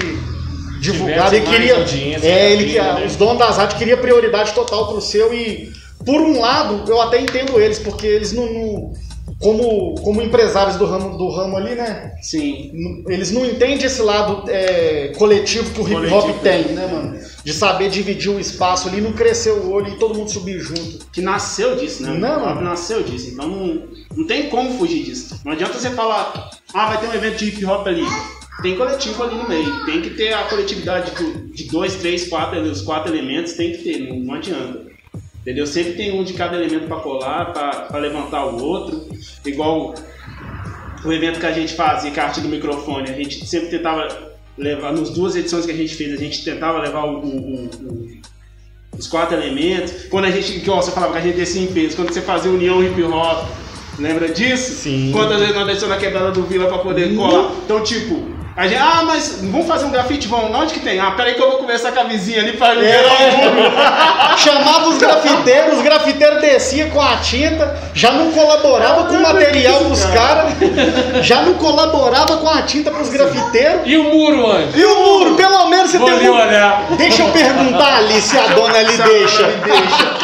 [0.80, 1.74] divulgada e mais queria.
[2.22, 3.06] É, ele, ainda, que- né?
[3.06, 5.70] Os donos das rádios queriam prioridade total pro seu e,
[6.04, 8.46] por um lado, eu até entendo eles, porque eles não.
[8.52, 8.92] não-
[9.40, 12.12] como, como empresários do ramo, do ramo ali, né?
[12.22, 13.04] Sim.
[13.08, 16.38] Eles não entendem esse lado é, coletivo que o hip hop Coletivo.
[16.42, 17.18] tem, né, mano?
[17.44, 21.06] De saber dividir o espaço ali, não crescer o olho e todo mundo subir junto.
[21.12, 22.10] que nasceu disso, né?
[22.10, 22.38] Não.
[22.38, 23.82] O hip hop nasceu disso, então não,
[24.16, 25.40] não tem como fugir disso.
[25.44, 28.04] Não adianta você falar, ah, vai ter um evento de hip hop ali.
[28.62, 31.12] Tem coletivo ali no meio, tem que ter a coletividade
[31.52, 34.85] de dois, três, quatro, os quatro elementos, tem que ter, não, não adianta.
[35.46, 35.64] Entendeu?
[35.64, 37.52] Sempre tem um de cada elemento pra colar,
[37.86, 39.06] pra levantar o outro.
[39.44, 39.94] Igual
[41.04, 43.68] o evento que a gente fazia, que é a arte do microfone, a gente sempre
[43.68, 44.08] tentava
[44.58, 48.20] levar, nas duas edições que a gente fez, a gente tentava levar o- o- o-
[48.98, 50.06] os quatro elementos.
[50.10, 52.22] Quando a gente, que ó, você falava que a gente descia em peso, quando você
[52.22, 53.46] fazia união hip hop,
[54.00, 54.72] lembra disso?
[54.72, 55.12] Sim.
[55.12, 57.52] Quantas vezes nós descemos na quebrada do Vila pra poder colar?
[57.64, 60.26] Então, tipo, a gente, ah, mas vamos fazer um grafite?
[60.28, 60.98] Vamos, onde que tem?
[60.98, 63.72] Ah, peraí que eu vou conversar com a vizinha ali pra liberar o mundo.
[64.38, 69.84] Chamava os grafiteiros, os grafiteiros desciam com a tinta, já não colaborava com o material
[69.84, 70.54] pros caras,
[71.20, 73.82] já não colaborava com a tinta pros grafiteiros.
[73.84, 74.70] E o muro, Anjo?
[74.74, 76.34] E o muro, pelo menos você Vou tem um...
[76.34, 76.86] olhar.
[76.96, 79.42] Deixa eu perguntar ali se a dona ali deixa.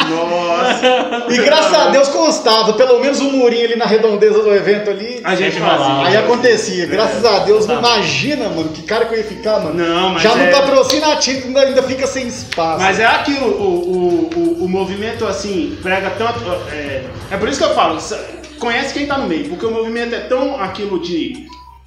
[0.09, 1.25] Nossa.
[1.29, 5.21] E graças a Deus constava, pelo menos o murinho ali na redondeza do evento ali.
[5.23, 6.07] A gente fazia.
[6.07, 9.73] Aí acontecia, graças a Deus, não imagina, mano, que cara que eu ia ficar, mano.
[9.73, 11.15] Não, mas Já não é- patrocina a
[11.59, 12.81] ainda, fica sem espaço.
[12.81, 16.39] Mas é aquilo, o, o, o, o movimento assim, prega tanto.
[16.71, 17.99] É, é por isso que eu falo,
[18.59, 21.45] conhece quem tá no meio, porque o movimento é tão aquilo de,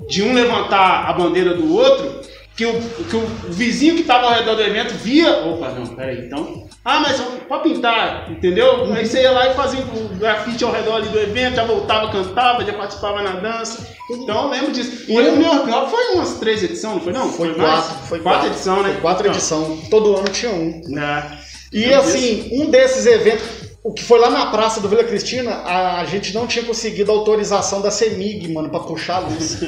[0.08, 2.20] de um levantar a bandeira do outro,
[2.56, 5.30] que o, que o vizinho que tava ao redor do evento via.
[5.46, 6.66] Opa, não, peraí, então.
[6.84, 8.90] Ah, mas pode pintar, entendeu?
[8.92, 12.10] Aí você ia lá e fazia o grafite ao redor ali do evento, já voltava,
[12.12, 13.86] cantava, já participava na dança.
[14.10, 15.04] Então eu lembro disso.
[15.08, 17.28] E o New York foi umas três edições, não foi não?
[17.28, 17.84] Foi, mais?
[17.86, 18.92] quatro, foi quatro edições, né?
[18.92, 19.88] Foi quatro Então, edições.
[19.88, 20.80] Todo ano tinha um.
[20.86, 21.38] né?
[21.72, 23.44] E assim, um desses eventos,
[23.88, 27.12] o que foi lá na praça do Vila Cristina, a, a gente não tinha conseguido
[27.12, 29.58] autorização da CEMIG, mano, pra puxar a luz.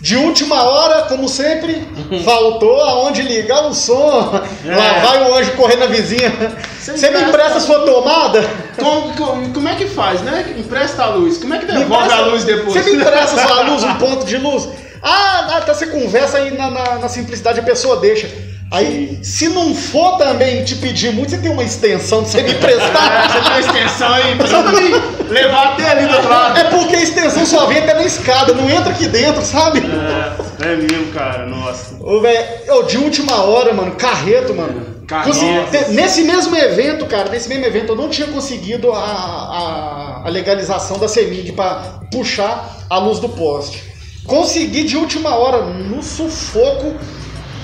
[0.00, 1.86] De última hora, como sempre,
[2.24, 4.32] faltou aonde ligar o som.
[4.66, 4.74] É.
[4.74, 6.30] Lá vai o anjo correr na vizinha.
[6.78, 8.42] Você Você me empresta- empresta sua tomada?
[8.78, 10.56] Como, como, como é que faz, né?
[10.58, 11.38] Empresta a luz.
[11.38, 12.72] Como é que devolve empresta- a luz depois?
[12.74, 14.68] Você me empresta sua luz, um ponto de luz?
[15.02, 18.28] Ah, até você conversa aí na, na- na simplicidade, a pessoa deixa.
[18.74, 22.50] Aí, se não for também te pedir muito, você tem uma extensão de você me
[22.50, 23.30] emprestar.
[23.30, 26.58] você tem uma extensão aí, precisa me levar até ali do outro lado.
[26.58, 29.80] É porque a extensão só vem até na escada, não entra aqui dentro, sabe?
[29.80, 31.94] É, é mesmo, cara, nossa.
[32.00, 35.04] Ô, velho, de última hora, mano, carreto, mano.
[35.06, 35.92] Carreto.
[35.92, 40.98] Nesse mesmo evento, cara, nesse mesmo evento, eu não tinha conseguido a, a, a legalização
[40.98, 43.84] da CEMIG pra puxar a luz do poste.
[44.26, 46.94] Consegui de última hora, no sufoco,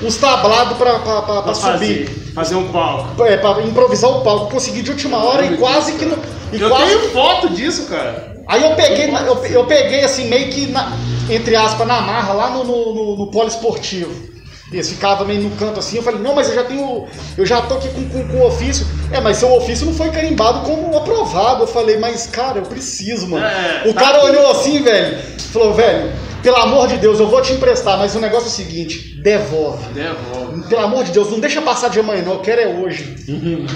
[0.02, 2.06] os tablados Pra subir.
[2.06, 3.24] fazer, fazer um palco.
[3.24, 4.50] É, pra improvisar o palco.
[4.50, 6.04] Consegui de última hora e quase que.
[6.04, 6.18] não-
[6.52, 8.36] E Eu quase tenho foto disso, cara.
[8.48, 10.92] Aí eu peguei, na- eu, eu peguei assim, meio que, na-
[11.28, 14.28] entre aspas, na marra, lá no, no, no, no poliesportivo.
[14.72, 17.06] Eles ficavam meio no canto assim, eu falei, não, mas eu já tenho.
[17.36, 18.86] Eu já tô aqui com, com, com o ofício.
[19.12, 21.64] É, mas seu ofício não foi carimbado como aprovado.
[21.64, 23.44] Eu falei, mas cara, eu preciso, mano.
[23.44, 24.26] É, o tá cara aqui.
[24.28, 25.18] olhou assim, velho,
[25.52, 28.52] falou, velho, pelo amor de Deus, eu vou te emprestar, mas o negócio é o
[28.52, 29.84] seguinte, devolve.
[29.92, 30.68] Devolve.
[30.68, 32.32] Pelo amor de Deus, não deixa passar de amanhã, não.
[32.34, 33.16] Eu quero é hoje.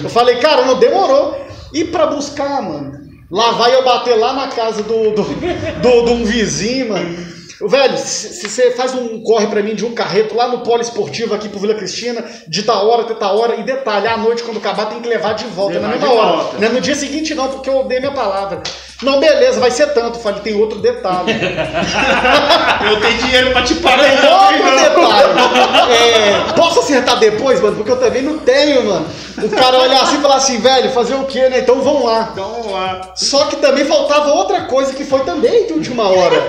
[0.03, 1.37] Eu falei, cara, não demorou.
[1.73, 2.93] E pra buscar, mano?
[3.31, 7.35] Lá vai eu bater lá na casa do, do, do, de um vizinho, mano.
[7.67, 11.35] Velho, se você faz um corre pra mim de um carreto lá no polo esportivo
[11.35, 14.59] aqui pro Vila Cristina, de tal hora até tal hora, e detalhe, à noite quando
[14.59, 16.37] acabar tem que levar de volta Levar na de mesma hora.
[16.37, 16.59] volta.
[16.59, 18.61] Não é no dia seguinte não, porque eu dei minha palavra.
[19.05, 20.19] Não, beleza, vai ser tanto.
[20.19, 21.31] Falei, tem outro detalhe.
[22.91, 24.05] Eu tenho dinheiro pra te pagar.
[24.05, 24.83] Tem outro não.
[24.83, 25.93] detalhe.
[25.93, 27.77] É, posso acertar depois, mano?
[27.77, 29.07] Porque eu também não tenho, mano.
[29.43, 31.61] O cara olhar assim e falar assim, velho, fazer o quê, né?
[31.61, 32.31] Então vamos lá.
[32.33, 33.13] Então vamos lá.
[33.15, 36.47] Só que também faltava outra coisa que foi também de última hora.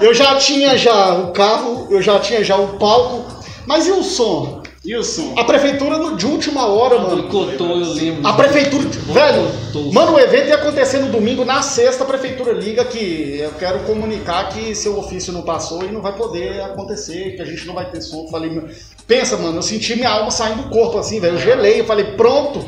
[0.00, 3.24] Eu já tinha já o carro, eu já tinha já o palco,
[3.66, 4.59] mas e o som?
[4.82, 5.34] E o som?
[5.38, 7.16] A prefeitura no- de última hora, mano.
[7.28, 8.26] Boicotou, eu lembro.
[8.26, 9.92] A prefeitura, velho, Boicotou.
[9.92, 13.80] mano, o evento ia acontecer no domingo, na sexta a prefeitura liga que eu quero
[13.80, 17.74] comunicar que seu ofício não passou e não vai poder acontecer, que a gente não
[17.74, 18.24] vai ter som.
[18.24, 18.68] Eu Falei, meu-
[19.06, 22.04] pensa, mano, eu senti minha alma saindo do corpo assim, velho, eu gelei, eu falei,
[22.12, 22.64] pronto.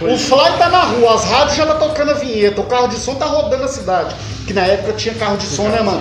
[0.00, 2.96] O Fly tá na rua, as rádios já tá tocando a vinheta, o carro de
[2.96, 4.14] som tá rodando a cidade.
[4.46, 6.00] Que na época tinha carro de som, né, mano?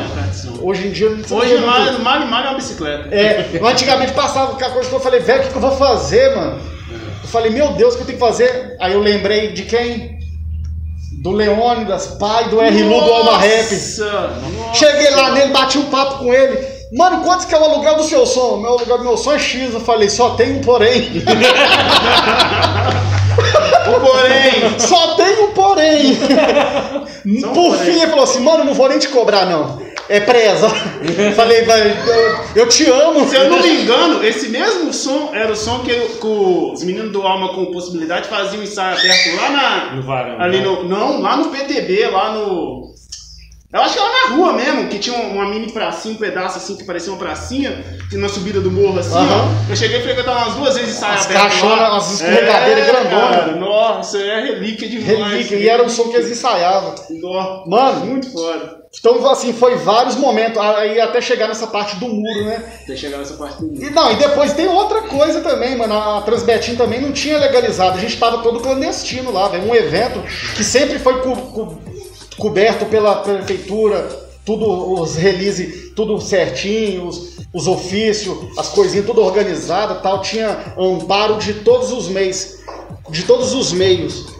[0.63, 1.65] Hoje em dia não Hoje vê muito.
[2.01, 3.13] mal, mal mal é uma bicicleta.
[3.13, 5.61] É, eu antigamente passava com aquela coisa que eu falei, velho, o que, que eu
[5.61, 6.57] vou fazer, mano?
[7.21, 8.77] Eu falei, meu Deus, o que eu tenho que fazer?
[8.79, 10.19] Aí eu lembrei de quem?
[11.21, 12.83] Do Leônidas, pai do R.
[12.83, 13.67] Lu do Alma Rap.
[14.73, 16.57] Cheguei lá nele, bati um papo com ele.
[16.93, 18.57] Mano, quantos que é o aluguel do seu som?
[18.57, 19.73] Meu aluguel do meu som é X.
[19.73, 21.11] Eu falei, só tem um porém.
[23.87, 24.79] O porém.
[24.79, 26.15] Só tem um porém.
[27.41, 27.79] Por porém.
[27.79, 29.82] fim, ele falou assim, mano, não vou nem te cobrar, não.
[30.13, 30.69] É presa.
[31.35, 33.27] falei, vai, eu, eu te amo.
[33.27, 37.11] Se eu não me engano, esse mesmo som era o som que, que os meninos
[37.11, 39.95] do Alma com possibilidade faziam um ensaio aberto lá na.
[39.95, 40.39] No varão.
[40.39, 40.65] Ali né?
[40.65, 40.83] no.
[40.83, 42.93] Não, lá no PTB, lá no.
[43.73, 46.75] Eu acho que era na rua mesmo, que tinha uma mini pracinha, um pedaço assim
[46.77, 49.49] que parecia uma pracinha, que na subida do morro assim, Aham.
[49.67, 49.71] ó.
[49.71, 51.65] Eu cheguei a frequentar umas duas vezes ensaio As aberto.
[51.65, 51.97] lá.
[51.97, 53.59] as escorregadeiras É, grandonas.
[53.59, 55.31] Nossa, é relíquia demais.
[55.31, 56.93] Relíquia, e era o som que eles ensaiavam.
[57.19, 58.82] Nó, Mano, muito foda.
[58.99, 62.63] Então, assim, foi vários momentos, aí até chegar nessa parte do muro, né?
[62.83, 65.93] Até chegar nessa parte do E não, e depois tem outra coisa também, mano.
[65.97, 67.97] A Transbetim também não tinha legalizado.
[67.97, 69.67] A gente tava todo clandestino lá, velho.
[69.67, 70.21] Um evento
[70.55, 71.77] que sempre foi co- co-
[72.37, 74.07] coberto pela prefeitura,
[74.45, 80.21] tudo, os release, tudo certinho, os, os ofícios, as coisinhas tudo organizado tal.
[80.21, 82.57] Tinha amparo de todos os meios,
[83.09, 84.32] de todos os meios.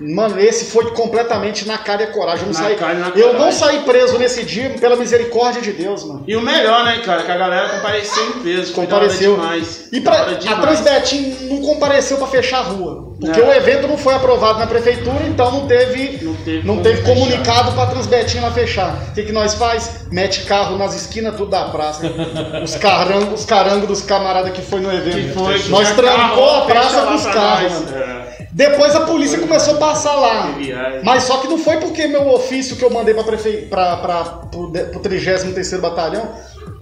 [0.00, 2.46] Mano, esse foi completamente na cara e a coragem.
[2.46, 2.76] Eu não, saí,
[3.16, 6.24] eu não saí preso nesse dia pela misericórdia de Deus, mano.
[6.26, 8.72] E o melhor, né, cara, que a galera compareceu em peso.
[8.72, 9.34] Compareceu.
[9.34, 9.88] demais.
[9.90, 10.56] E pra, a.
[10.60, 13.08] Transbetim não compareceu para fechar a rua.
[13.18, 13.48] Porque Não.
[13.48, 17.72] o evento não foi aprovado na prefeitura, então não teve, Não teve não teve comunicado
[17.72, 19.08] para Transbetim lá fechar.
[19.10, 20.06] O que, que nós faz?
[20.12, 22.06] Mete carro nas esquinas tudo da praça.
[22.62, 25.16] os carangos os carangos dos camaradas que foi no evento.
[25.16, 27.92] Que foi, nós trancou a praça fecha lá com os pra carros.
[27.92, 28.37] É.
[28.58, 30.50] Depois a polícia começou a passar lá.
[30.58, 31.00] Viagem.
[31.04, 33.68] Mas só que não foi porque meu ofício que eu mandei para prefe...
[33.70, 36.28] pro 33 Batalhão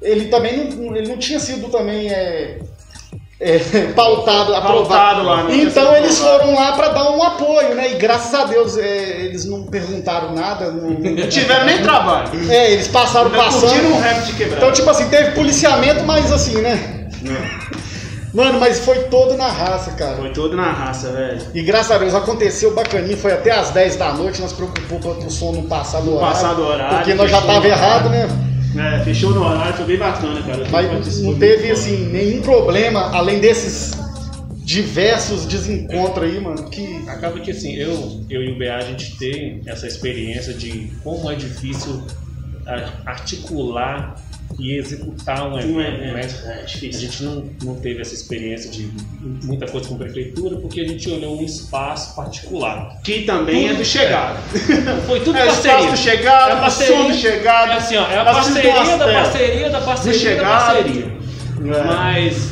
[0.00, 2.60] ele também não, ele não tinha sido também é,
[3.40, 3.58] é,
[3.94, 5.22] pautado, Pautado aprovado.
[5.24, 7.92] lá, não tinha então eles foram lá para dar um apoio, né?
[7.92, 10.70] E graças a Deus é, eles não perguntaram nada.
[10.70, 12.30] Não, Não tiveram nem trabalho.
[12.50, 13.98] é, eles passaram um passando.
[14.00, 14.42] rap de.
[14.44, 17.06] Então, tipo assim, teve policiamento, mas assim, né?
[18.36, 20.16] Mano, mas foi todo na raça, cara.
[20.16, 21.40] Foi todo na raça, velho.
[21.54, 25.26] E graças a Deus aconteceu bacaninho, foi até às 10 da noite, nós preocupou para
[25.26, 26.34] o som não passar do Não horário.
[26.34, 28.28] passar do horário, Porque nós já tava no errado, né?
[28.76, 30.66] É, fechou no horário, foi bem bacana, cara.
[30.70, 33.92] Mas não teve, assim, nenhum problema, além desses
[34.58, 37.08] diversos desencontros aí, mano, que...
[37.08, 41.30] Acaba que assim, eu, eu e o BA a gente tem essa experiência de como
[41.30, 42.02] é difícil
[43.06, 44.16] articular
[44.58, 46.02] e executar um Um evento.
[46.02, 46.56] evento, né?
[46.58, 47.00] é A difícil.
[47.00, 48.90] gente não, não teve essa experiência de
[49.44, 52.98] muita coisa com a prefeitura porque a gente olhou um espaço particular.
[53.02, 54.38] Que também é do chegado.
[55.06, 55.72] Foi tudo É parceria.
[55.76, 57.04] espaço do chegado, É a parceria.
[57.04, 57.70] do chegado.
[57.72, 60.48] É assim, ó, é a parceria umas da parceria da parceria da chegado.
[60.74, 61.04] parceria.
[61.06, 61.84] É.
[61.84, 62.50] Mas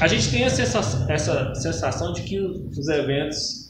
[0.00, 3.65] a gente tem a sensação, essa sensação de que os eventos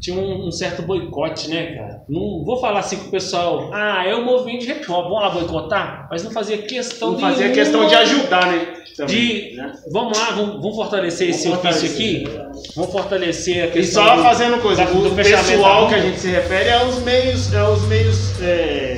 [0.00, 2.02] tinham um, um certo boicote, né, cara?
[2.08, 5.30] Não vou falar assim com o pessoal, ah, é o movimento de hop, vamos lá
[5.30, 8.74] boicotar, mas não fazia questão Não fazia nenhuma questão de ajudar, né?
[8.96, 9.14] Também,
[9.50, 9.72] de né?
[9.92, 12.26] vamos lá, vamos, vamos fortalecer esse Vamos ofício fortalecer.
[12.26, 15.94] aqui, vamos fortalecer a E questão só do- fazendo coisa, da- do o pessoal que
[15.94, 18.97] a gente se refere é os meios, é os meios é,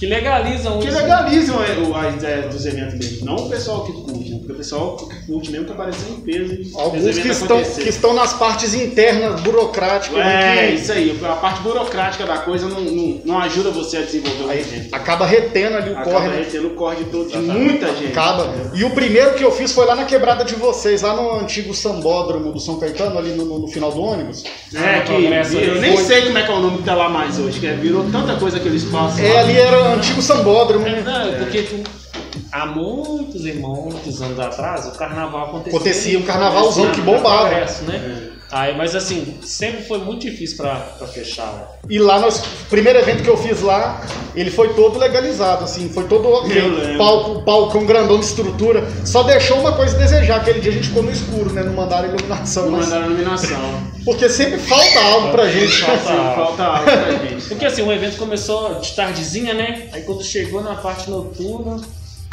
[0.00, 3.26] que legalizam que legalizam é, o- a ideia dos eventos mesmo.
[3.26, 4.38] Não o pessoal que curte, né?
[4.38, 7.82] porque o pessoal que curte mesmo que apareceu em peso e Alguns que estão, acontecer.
[7.82, 11.20] que estão nas partes internas, burocráticas, É, né, que isso aí.
[11.22, 14.94] A parte burocrática da coisa não, não, não ajuda você a desenvolver o evento.
[14.94, 16.36] acaba retendo ali o Acaba corre, né?
[16.38, 18.06] retendo o corre de, todo, de muita gente.
[18.12, 18.52] Acaba.
[18.74, 21.74] E o primeiro que eu fiz foi lá na quebrada de vocês, lá no antigo
[21.74, 24.44] sambódromo do São Caetano, ali no, no- no final do ônibus.
[24.74, 26.04] É, que eu nem foi.
[26.04, 28.04] sei como é que é o nome que tá lá mais hoje, que é, virou
[28.10, 29.20] tanta coisa aquele espaço.
[29.20, 29.40] É, lá.
[29.40, 31.02] ali era o antigo sambódromo, né?
[31.04, 31.82] Não, porque tu-
[32.52, 35.76] há muitos e muitos anos atrás o carnaval acontecia.
[35.78, 37.48] Acontecia um carnavalzão que bombava.
[37.48, 38.29] Progresso, né?
[38.52, 41.52] Aí, mas assim, sempre foi muito difícil pra, pra fechar.
[41.52, 41.62] né?
[41.88, 45.88] E lá, nós, o primeiro evento que eu fiz lá, ele foi todo legalizado, assim,
[45.88, 46.96] foi todo ok.
[46.98, 48.84] Palco, palcão grandão de estrutura.
[49.04, 51.62] Só deixou uma coisa a desejar, aquele dia a gente ficou no escuro, né?
[51.62, 53.90] Não mandaram iluminação, Não mas- mandaram iluminação.
[54.04, 55.80] Porque sempre falta algo pra gente.
[55.82, 57.44] Falta Sim, falta algo pra gente.
[57.48, 59.88] Porque assim, o evento começou de tardezinha, né?
[59.92, 61.80] Aí quando chegou na parte noturna,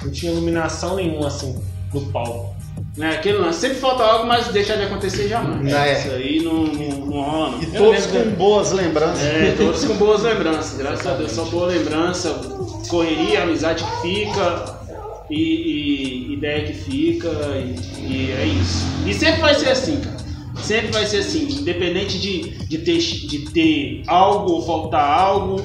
[0.04, 1.62] não tinha iluminação nenhuma, assim,
[1.94, 2.56] no palco.
[3.00, 3.60] É, aquele lance.
[3.60, 5.72] Sempre falta algo, mas deixa de acontecer jamais.
[5.72, 6.00] É.
[6.00, 7.52] Isso aí não, não, não rola.
[7.52, 7.62] não.
[7.62, 9.24] E Eu todos lembro com boas lembranças.
[9.24, 10.78] É, todos com boas lembranças.
[10.78, 12.30] Graças a Deus, só boa lembrança.
[12.90, 14.78] Correria, amizade que fica.
[15.30, 17.28] E, e ideia que fica.
[17.28, 18.86] E, e é isso.
[19.06, 20.18] E sempre vai ser assim, cara.
[20.58, 21.48] Sempre vai ser assim.
[21.52, 25.62] Independente de, de, ter, de ter algo ou faltar algo.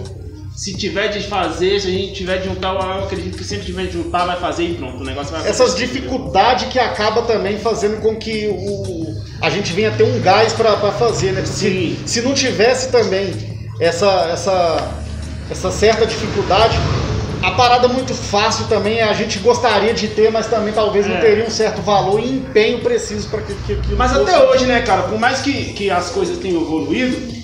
[0.55, 3.87] Se tiver de fazer, se a gente tiver de juntar, eu acredito que sempre tiver
[3.87, 5.01] de juntar, vai fazer e pronto.
[5.01, 9.91] O negócio vai Essas dificuldades que acaba também fazendo com que o, a gente venha
[9.93, 11.45] ter um gás pra fazer, né?
[11.45, 11.97] Se, Sim.
[12.05, 13.33] se não tivesse também
[13.81, 14.89] essa, essa,
[15.51, 16.77] essa certa dificuldade,
[17.43, 21.21] a parada muito fácil também a gente gostaria de ter, mas também talvez não É.
[21.21, 24.31] teria um certo valor e empenho preciso para que, que aquilo Mas fosse.
[24.31, 27.42] até hoje, né, cara, por mais que, que as coisas tenham evoluído,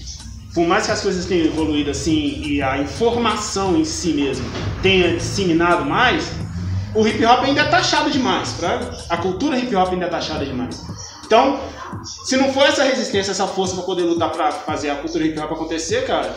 [0.58, 4.44] por mais que as coisas tenham evoluído assim e a informação em si mesmo
[4.82, 6.32] tenha disseminado mais,
[6.96, 10.44] o hip hop ainda é taxado demais, pra, a cultura hip hop ainda é taxada
[10.44, 10.84] demais.
[11.24, 11.60] Então,
[12.24, 15.38] se não for essa resistência, essa força pra poder lutar pra fazer a cultura hip
[15.38, 16.36] hop acontecer, cara,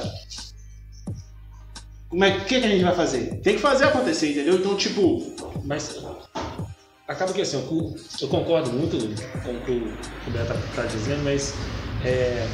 [2.08, 3.40] como é, que, que a gente vai fazer?
[3.42, 4.54] Tem que fazer acontecer, entendeu?
[4.54, 5.34] Então, tipo,
[5.66, 6.00] Mas
[7.08, 8.98] acaba que assim, eu, eu concordo muito
[9.42, 9.72] com o que
[10.28, 11.56] o Beto está dizendo, mas
[12.06, 12.48] é,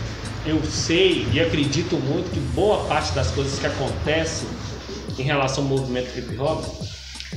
[0.48, 4.48] eu sei e acredito muito que boa parte das coisas que acontecem
[5.18, 6.64] em relação ao movimento hip hop,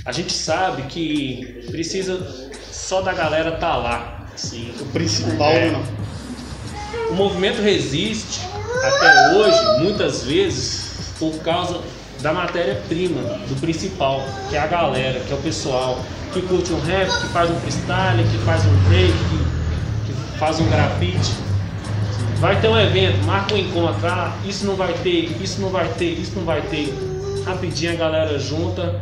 [0.04, 2.20] a gente sabe que precisa
[2.70, 4.26] só da galera estar lá.
[4.36, 5.70] sim, O principal, É.
[5.70, 5.72] né?
[5.72, 7.10] não.
[7.10, 8.40] O movimento resiste
[8.82, 11.80] até hoje, muitas vezes, por causa
[12.22, 15.98] da matéria-prima, do principal, que é a galera, que é o pessoal
[16.32, 20.60] que curte um rap, que faz um freestyle, que faz um break, que, que faz
[20.60, 21.32] um grafite.
[22.40, 25.86] Vai ter um evento, marca um encontro, ah, isso não vai ter, isso não vai
[25.98, 26.92] ter, isso não vai ter.
[27.44, 28.98] Rapidinho a galera junta,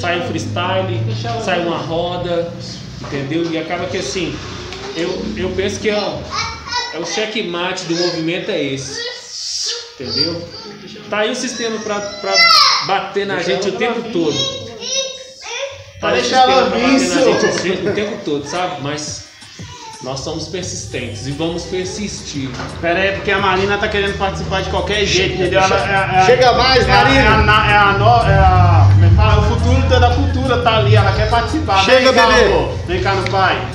[0.00, 0.98] sai um freestyle,
[1.44, 2.52] sai uma roda,
[3.00, 3.48] entendeu?
[3.50, 4.34] E acaba que assim,
[4.96, 6.20] eu, eu penso que é, o-
[6.94, 8.98] é o checkmate do movimento é esse.
[10.00, 10.48] Entendeu?
[11.08, 12.34] Tá aí o sistema pra, pra
[12.86, 14.36] bater na gente o tempo todo.
[16.00, 18.80] Tá aí o sistema pra vir, bater na gente o tempo todo, sabe?
[18.82, 19.19] Mas
[20.02, 22.48] nós somos persistentes e vamos persistir.
[22.80, 25.60] Pera aí, porque a Marina tá querendo participar de qualquer jeito, entendeu?
[25.60, 25.76] Ela,
[26.16, 27.20] é, é, Chega mais, é Marina.
[27.20, 29.40] É a, na- é a, no- é a- como é fala?
[29.40, 31.12] O futuro da- cultura tá ali, ela
[32.00, 32.48] meu cá, bebê.
[32.48, 32.68] pô.
[32.86, 33.68] Vem cá no pai.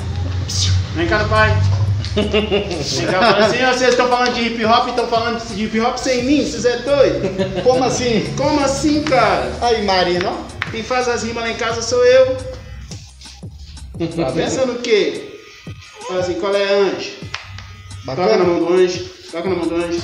[0.95, 1.57] Vem cá no pai.
[2.15, 3.41] Vem cá, pai.
[3.43, 6.63] Assim, vocês estão falando de hip hop, estão falando de hip hop sem mim, vocês
[6.65, 7.61] é doido?
[7.61, 8.33] Como assim?
[8.37, 9.51] Como assim, cara?
[9.61, 10.71] Aí, Marina, ó.
[10.71, 12.37] Quem faz as rimas lá em casa sou eu.
[14.15, 15.34] Tá pensando o quê?
[16.07, 17.11] Fala assim, qual é anjo?
[18.05, 18.43] Toca na Bacana?
[18.43, 20.01] mão do anjo, toca na mão do anjo.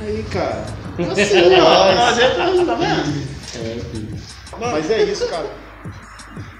[0.00, 0.64] Aí, cara.
[1.12, 1.98] Assim, Ó, nós.
[1.98, 4.20] às vezes, tá vendo?
[4.58, 5.50] Mas é isso, cara.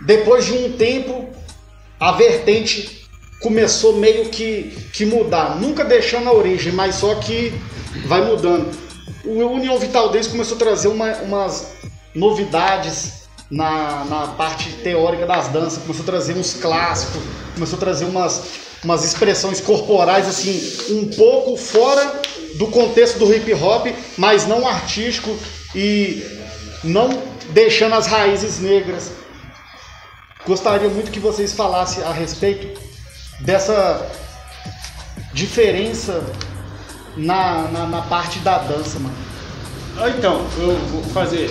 [0.02, 1.30] Depois de um tempo,
[1.98, 3.06] a vertente
[3.40, 5.56] começou meio que, que mudar.
[5.58, 7.52] Nunca deixando a origem, mas só que
[8.06, 8.70] vai mudando.
[9.24, 11.72] O União Vital Days começou a trazer uma- umas
[12.14, 13.19] novidades
[13.50, 15.82] na, na parte teórica das danças.
[15.82, 17.20] Começou a trazer uns clássicos,
[17.54, 18.42] começou a trazer umas,
[18.84, 22.20] umas expressões corporais, assim, um pouco fora
[22.56, 23.86] do contexto do hip hop,
[24.16, 25.36] mas não artístico
[25.74, 26.24] e
[26.84, 29.12] não deixando as raízes negras.
[30.46, 32.80] Gostaria muito que vocês falassem a respeito
[33.40, 34.06] dessa
[35.32, 36.24] diferença
[37.16, 39.14] na, na, na parte da dança, mano.
[39.98, 41.50] Ah, Então, eu vou fazer.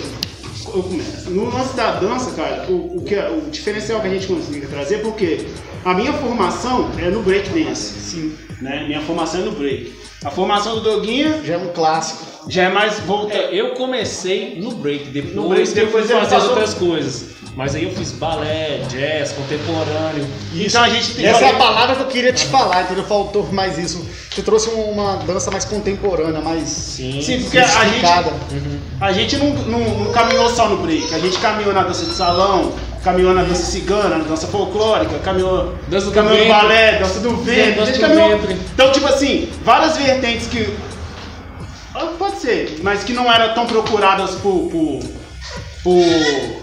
[0.74, 1.30] Eu começo.
[1.30, 4.66] No lance da dança, cara, o, o, que, é- o diferencial que a gente consegue
[4.66, 5.46] trazer é porque
[5.84, 7.98] a minha formação é no break dance.
[7.98, 8.36] Sim.
[8.60, 8.84] Né?
[8.86, 9.92] Minha formação é no break.
[10.24, 12.26] A formação do Doguinha Já é um clássico.
[12.48, 13.32] já é mais volta.
[13.34, 17.24] É, eu comecei no break, depois, No break, eu depois fui ele fazer outras coisas.
[17.56, 20.26] Mas aí eu fiz balé, jazz, contemporâneo.
[20.54, 21.26] Então a gente tem.
[21.26, 23.04] Essa é a palavra que eu queria te falar, entendeu?
[23.04, 24.06] Faltou mais isso.
[24.30, 27.20] Você trouxe um- uma dança mais contemporânea, mais Sim.
[27.20, 28.32] Sim, porque a gente, sofisticada.
[29.00, 31.12] a gente não, não, não caminhou só no break.
[31.12, 35.74] A gente caminhou na dança de salão, caminhou na dança cigana, na dança folclórica, caminhou,
[35.88, 36.60] Dança do caminhou no ventre.
[36.62, 37.72] balé, dança do ventre.
[37.72, 38.28] dança a gente caminhou.
[38.38, 38.54] ventre.
[38.74, 40.72] Então, tipo assim, várias vertentes que.
[41.94, 45.00] Ah, Pode ser, mas que não eram tão procuradas por, por-
[45.82, 46.60] por-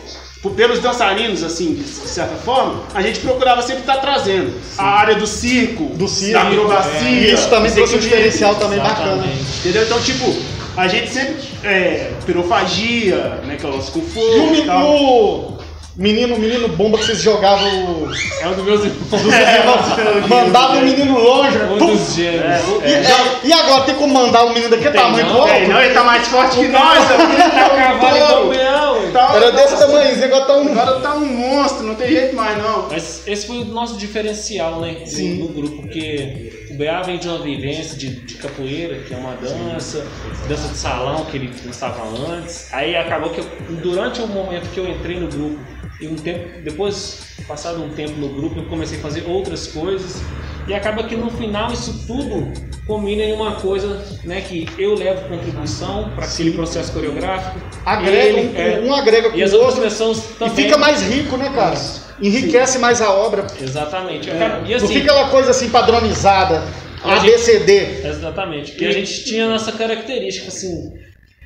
[0.56, 4.54] pelos dançarinos, assim, de certa forma, a gente procurava sempre estar trazendo.
[4.78, 7.10] A área do circo, Do circo, da acrobacia.
[7.10, 9.24] E isso também trouxe um diferencial também bacana.
[9.60, 9.84] Entendeu?
[9.84, 10.36] Então, tipo,
[10.76, 11.48] a gente sempre.
[11.64, 13.58] É, pirofagia, né?
[13.60, 15.58] Que é o lance com E o, fogo.
[15.58, 18.08] e menino, menino bomba que vocês jogavam
[18.40, 19.10] É um dos meus irmãos.
[19.10, 21.58] dos irmãos, mandava o menino longe.
[21.58, 22.62] Um dos gêmeos.
[22.84, 25.56] E, é, e agora tem como mandar o menino daquele tamanho não, pro outro?
[25.56, 29.78] É, não, ele tá mais forte que nós, tá Tá cavalo igual Tá- Era desse
[29.78, 30.72] tamanhozinho, agora tá um.
[30.72, 32.88] Agora tá um monstro, não tem jeito mais não.
[32.90, 34.94] Mas esse foi o nosso diferencial, né?
[34.94, 35.40] do- Sim.
[35.40, 39.36] Do, grupo, porque o BA vem de uma vivência de, de capoeira, que é uma
[39.36, 40.06] dança,
[40.48, 42.74] dança de salão que ele dançava antes.
[42.74, 43.48] Aí acabou que eu-
[43.82, 45.60] durante o momento que eu entrei no grupo,
[46.00, 50.22] e um tempo, depois, passado um tempo no grupo, eu comecei a fazer outras coisas.
[50.68, 52.52] E acaba que no final isso tudo
[52.86, 54.42] combina em uma coisa, né?
[54.42, 57.58] Que eu levo contribuição para aquele processo coreográfico.
[57.86, 59.84] Agrega, ele, um, é, um agrega com e as outras outro.
[59.90, 60.56] pessoas E também.
[60.56, 61.76] fica mais rico, né, cara?
[62.22, 63.48] Enriquece mais a obra.
[63.62, 64.30] Exatamente.
[64.30, 64.34] É,
[64.66, 66.64] E não assim, fica aquela coisa assim padronizada.
[67.04, 68.08] A A, gente- B, C, D.
[68.08, 68.84] Exatamente.
[68.84, 70.92] E a gente tinha nossa característica, assim,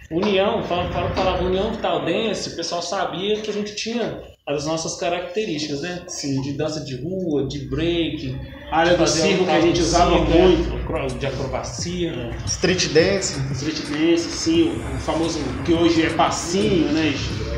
[0.10, 4.66] união, falando fala, falava união vital dance, o pessoal sabia que a gente tinha as
[4.66, 6.04] nossas características, né?
[6.08, 6.42] Sim.
[6.42, 8.36] De dança de rua, de break,
[8.72, 11.18] A área do circo que a gente usava muito.
[11.20, 12.12] de acrobacia.
[12.12, 12.38] né?
[12.48, 13.40] Street dance.
[13.52, 17.14] Street dance, sim, o famoso que hoje é passinho, né?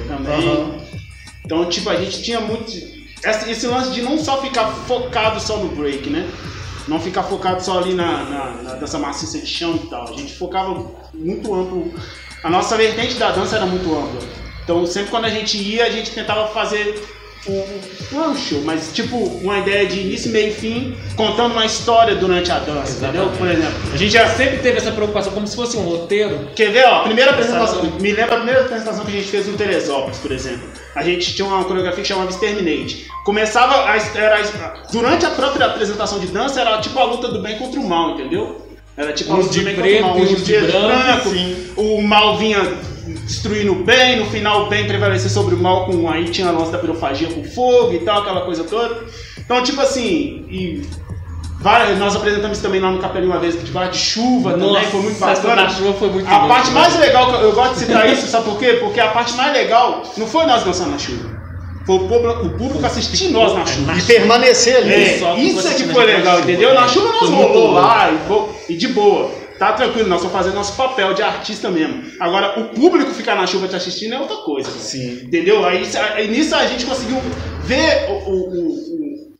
[0.08, 0.50] Também.
[0.50, 0.78] Aham.
[1.46, 2.72] Então, tipo, a gente tinha muito.
[3.26, 6.30] Esse, esse lance de não só ficar focado só no break, né?
[6.88, 10.04] Não ficar focado só ali na, na, na dança maciça de chão e tal.
[10.10, 11.94] A gente focava muito amplo.
[12.44, 14.43] A nossa vertente da dança era muito ampla.
[14.64, 17.02] Então, sempre quando a gente ia, a gente tentava fazer
[17.48, 17.64] um,
[18.12, 22.16] não um show, mas tipo uma ideia de início, meio e fim, contando uma história
[22.16, 23.24] durante a dança, entendeu?
[23.24, 23.38] Exatamente.
[23.38, 26.48] Por exemplo, A gente já sempre teve essa preocupação, como se fosse um roteiro.
[26.56, 29.48] Quer ver, ó, a primeira apresentação, me lembra a primeira apresentação que a gente fez
[29.48, 30.70] no Teresópolis, por exemplo.
[30.96, 33.08] A gente tinha uma coreografia que chamava Exterminate.
[33.26, 34.42] Começava, a, era,
[34.92, 38.12] durante a própria apresentação de dança, era tipo a luta do bem contra o mal,
[38.12, 38.62] entendeu?
[38.96, 41.74] Era tipo a luta do bem preto contra o mal, de branco, sim.
[41.76, 42.93] o mal vinha
[43.24, 46.52] destruindo o bem, no final o bem prevalecer sobre o mal, com aí tinha a
[46.52, 49.04] lance da pirofagia com fogo e tal, aquela coisa toda.
[49.38, 50.82] Então, tipo assim, e
[51.60, 55.02] várias- nós apresentamos também lá no Capelinho uma vez, de bar de chuva também, foi
[55.02, 55.70] muito bacana.
[55.70, 56.80] chuva foi muito A louca, parte né?
[56.80, 58.74] mais legal, eu, gosto de citar isso, sabe por quê?
[58.82, 61.34] Porque a parte mais legal não foi nós dançando na chuva.
[61.86, 63.94] Foi o público, o público assistir nós na chuva.
[63.98, 64.94] E permanecer ali.
[64.94, 66.74] É, isso é que foi legal, entendeu?
[66.74, 68.10] Na chuva nós rolou lá
[68.70, 69.43] e, e de boa.
[69.60, 72.04] Tá tranquilo, nós estamos fazendo nosso papel de artista mesmo.
[72.20, 74.70] Agora, o público ficar na chuva te assistindo é outra coisa.
[74.72, 75.22] Sim.
[75.26, 75.66] Entendeu?
[75.66, 75.84] Aí,
[76.16, 77.22] aí nisso a gente conseguiu
[77.64, 78.14] ver o.
[78.14, 79.34] o- o- o-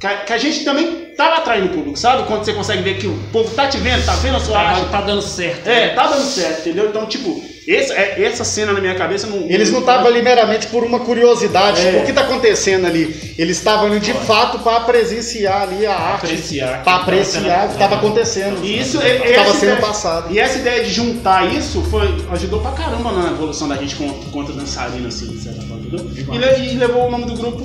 [0.00, 2.24] que, a, que a gente também tava atraindo o público, sabe?
[2.26, 4.82] Quando você consegue ver que o povo tá te vendo, tá vendo a sua arte,
[4.86, 5.66] Tá, tá dando certo.
[5.66, 6.88] é, tá dando certo, entendeu?
[6.90, 9.48] Então, tipo, esse, é, essa cena na minha cabeça não.
[9.50, 11.84] Eles não estavam ali meramente por uma curiosidade, É.
[11.90, 13.34] tipo, o que está acontecendo ali?
[13.38, 16.82] Eles estavam ali de fato para presenciar ali a arte, Apreciar.
[16.84, 20.32] para apreciar o que estava acontecendo, E isso é, estava essa sendo ideia- passado.
[20.32, 24.30] E essa ideia de juntar isso foi, ajudou pra caramba na evolução da gente contra,
[24.30, 25.84] contra dançarina, assim, de certa forma?
[26.32, 27.62] E, e levou o nome do grupo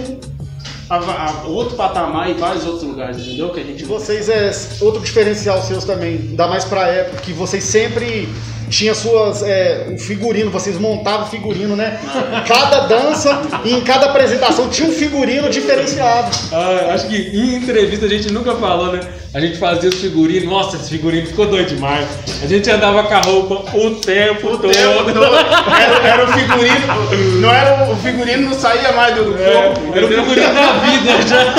[0.89, 3.49] a, a- outro patamar e vários outros lugares, entendeu?
[3.49, 7.63] Que a gente vocês é outro diferencial seus também, ainda mais pra época que vocês
[7.63, 8.27] sempre
[8.69, 11.99] tinham suas é, o figurino, vocês montavam figurino, né?
[12.47, 16.29] Cada dança e em cada apresentação tinha um figurino diferenciado.
[16.51, 18.99] Ah, acho que em entrevista a gente nunca falou, né?
[19.33, 22.07] A gente fazia os figurinos, nossa, esse figurino ficou doido demais.
[22.41, 24.71] A gente andava com a roupa o tempo todo.
[24.71, 25.35] tempo todo.
[25.35, 29.39] Era, era o figurino, não era o, o figurino não saía mais do corpo.
[29.39, 31.55] É, era o figurino da vida já.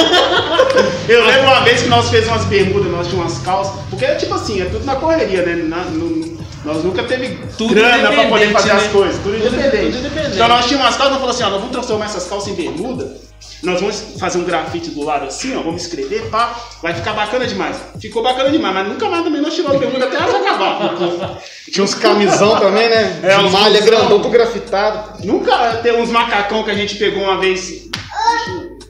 [1.08, 4.14] Eu lembro uma vez que nós fizemos umas bermudas, nós tínhamos umas calças, porque é
[4.14, 5.54] tipo assim, é tudo na correria, né?
[5.68, 8.88] Na- no- nós nunca teve Tudo grana pra poder fazer as né?
[8.92, 9.92] coisas, tudo independente.
[9.92, 10.34] tudo independente.
[10.34, 12.54] Então nós tínhamos umas calças, nós falamos assim, ó, nós vamos transformar essas calças em
[12.54, 13.16] bermuda,
[13.62, 17.46] nós vamos fazer um grafite do lado assim, ó, vamos escrever, pá, vai ficar bacana
[17.46, 17.76] demais.
[17.98, 21.38] Ficou bacana demais, mas nunca mais também nós tiramos a bermuda até elas acabar.
[21.72, 23.20] Tinha uns camisão também, né?
[23.22, 23.86] É, uns malha camisão.
[23.86, 25.24] grandão, tudo grafitado.
[25.24, 27.88] Nunca tem uns macacão que a gente pegou uma vez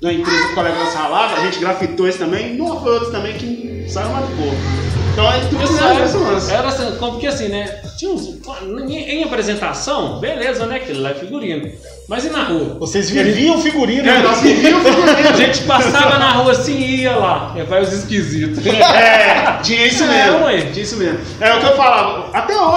[0.02, 3.12] na empresa que o colega ralava, a gente grafitou esse também, e não foi outros
[3.12, 4.89] também que saiu mais de pouco.
[5.12, 6.52] Então é tudo isso Era, esse lance.
[6.52, 7.80] era assim, como- porque assim, né?
[7.98, 8.28] Tinha uns,
[8.88, 10.76] em, em apresentação, beleza, né?
[10.76, 11.70] Aquele lá é figurino.
[12.08, 12.76] Mas e na rua?
[12.80, 14.00] Vocês viviam figurino.
[14.08, 14.18] É, né?
[14.22, 15.36] nós vivíamos A figurino.
[15.36, 17.52] gente passava na rua assim e ia lá.
[17.56, 18.64] E vai os esquisitos.
[18.66, 20.44] É, tinha isso É, mesmo.
[20.46, 20.61] ué.
[20.72, 21.18] Tinha isso mesmo.
[21.40, 22.30] É o que eu falava.
[22.32, 22.69] Até hoje,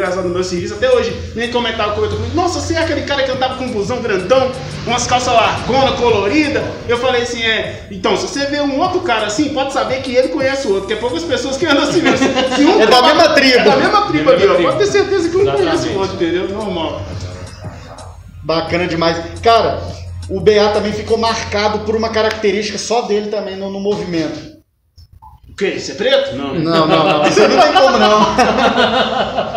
[0.00, 2.34] engraçado no meu serviço, até hoje, nem comentava com comigo.
[2.34, 4.50] Nossa, você é aquele cara que andava com um busão grandão,
[4.86, 6.62] umas calças largona, colorida.
[6.88, 7.86] Eu falei assim, é.
[7.90, 10.86] Então, se você vê um outro cara assim, pode saber que ele conhece o outro,
[10.86, 12.26] que é poucas pessoas que andam assim mesmo.
[12.56, 13.58] Se um É da mesma tribo.
[13.58, 14.54] É da mesma tribo ali, ó.
[14.54, 16.48] Pode ter certeza que um conhece o outro, entendeu?
[16.48, 17.02] Normal.
[18.42, 19.18] Bacana demais.
[19.42, 19.80] Cara,
[20.28, 24.49] o BA também ficou marcado por uma característica só dele também no, no movimento.
[25.60, 25.78] O quê?
[25.78, 26.34] Você é preto?
[26.36, 26.54] Não.
[26.54, 27.22] Não, não, não.
[27.28, 28.20] Isso aí não tem como não.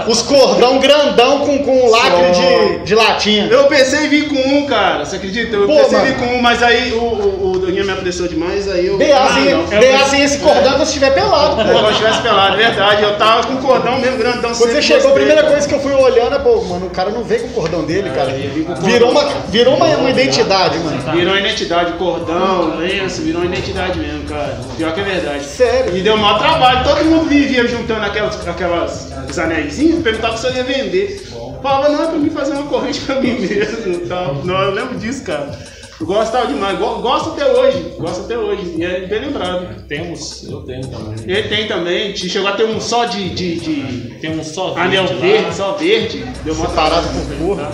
[0.05, 3.47] Os cordão grandão com, com lacre de, de latinha.
[3.47, 5.05] Eu pensei em vir com um, cara.
[5.05, 5.55] Você acredita?
[5.55, 8.27] Eu Pô, pensei em vir com um, mas aí o, o, o Doninha me apressou
[8.27, 8.97] demais, aí eu.
[8.97, 11.61] Sem, Ah, sem esse cordão quando estiver pelado.
[11.61, 13.03] Se eu estivesse pelado, é verdade.
[13.03, 14.51] Eu tava com cordão mesmo, grandão.
[14.51, 17.11] Quando você chegou, a primeira coisa que eu fui olhando é, pô, mano, o cara
[17.11, 18.29] não veio com o cordão dele, cara.
[18.65, 19.41] com o Virou uma, cordão.
[19.47, 20.99] virou uma, uma identidade, mano.
[21.13, 24.59] Virou uma identidade, cordão, lenço, virou uma identidade mesmo, cara.
[24.75, 25.45] Pior que é verdade.
[25.45, 25.92] Sério.
[25.95, 26.83] E deu maior trabalho.
[26.83, 31.21] Todo mundo vivia juntando aquelas, aquelas os anéisinhos, perguntava se eu ia vender.
[31.61, 34.07] Falava, não, é pra mim fazer uma corrente pra mim mesmo.
[34.07, 34.35] Tal.
[34.43, 35.57] Não, eu lembro disso, cara.
[35.99, 39.83] Eu gostava demais, Go- gosto até hoje, gosto até hoje, e é bem lembrado.
[39.87, 41.15] Temos, eu tenho também.
[41.25, 45.05] Ele tem também, chegou a ter um só de, de, de Tem um só anel
[45.05, 45.19] verde lá.
[45.21, 47.57] verde, só verde, deu mó Separado por cor.
[47.57, 47.71] perguntar.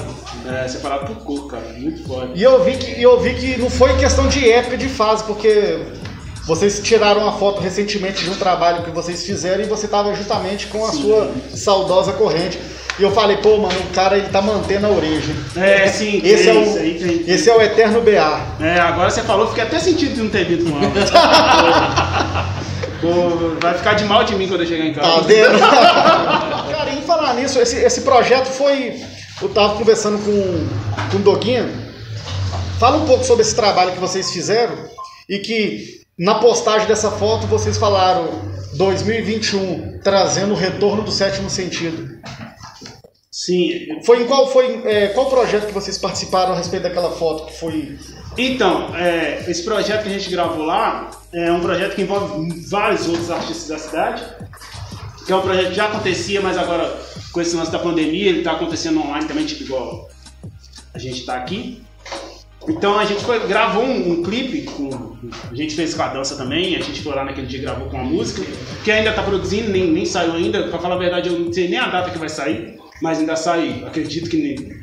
[0.63, 2.29] É, separado por cor, cara, muito foda.
[2.35, 5.23] E eu vi que, e eu vi que não foi questão de época de fase,
[5.23, 5.79] porque
[6.49, 10.65] vocês tiraram uma foto recentemente de um trabalho que vocês fizeram e você estava justamente
[10.65, 12.59] com a sua saudosa corrente.
[12.97, 15.35] E eu falei, pô, mano, o cara ele tá mantendo a origem.
[15.55, 17.35] É, sim, Esse tem é isso aí, o, tem.
[17.35, 18.65] esse é o eterno BA.
[18.65, 22.49] É, agora você falou, fiquei até sentido de não ter vindo ela.
[22.99, 25.21] Pô, vai ficar de mal de mim quando eu chegar em casa.
[25.21, 26.65] Tá?
[26.75, 28.99] Cara, em falar nisso, esse, esse projeto foi.
[29.39, 30.67] Eu tava conversando com,
[31.11, 31.69] com o Doguinha.
[32.79, 34.89] Fala um pouco sobre esse trabalho que vocês fizeram
[35.29, 38.27] e que na postagem dessa foto vocês falaram
[38.73, 42.19] 2021, trazendo o retorno do sétimo sentido.
[43.31, 47.45] Sim, Foi em qual foi é, qual projeto que vocês participaram a respeito daquela foto
[47.45, 47.97] que foi
[48.37, 53.07] Então, é, esse projeto que a gente gravou lá é um projeto que envolve vários
[53.07, 54.23] outros artistas da cidade.
[55.25, 56.99] Que é um projeto que já acontecia, mas agora
[57.31, 60.09] com esse lance da pandemia, ele está acontecendo online também, tipo igual
[60.93, 61.81] a gente está aqui.
[62.69, 65.17] Então a gente foi, gravou um, um clipe, com,
[65.51, 67.99] a gente fez com a dança também, a gente foi lá naquele dia gravou com
[67.99, 68.43] a música,
[68.83, 71.67] que ainda está produzindo, nem, nem saiu ainda, pra falar a verdade eu não sei
[71.67, 74.79] nem a data que vai sair, mas ainda sai, acredito que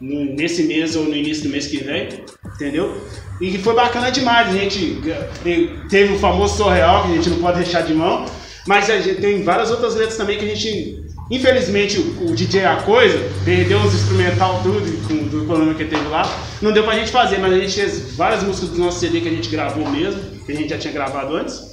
[0.00, 2.08] nesse mês ou no início do mês que vem,
[2.54, 3.00] entendeu?
[3.40, 5.00] E foi bacana demais, a gente
[5.44, 8.24] eh, teve o famoso Sorreal, que a gente não pode deixar de mão,
[8.66, 12.76] mas gente tem várias outras letras também que a gente, infelizmente, o, o DJ A
[12.76, 16.22] Coisa perdeu os instrumental tudo com do problema que teve lá,
[16.60, 19.28] não deu pra gente fazer, mas a gente fez várias músicas do nosso CD que
[19.28, 21.72] a gente gravou mesmo, que a gente já tinha gravado antes.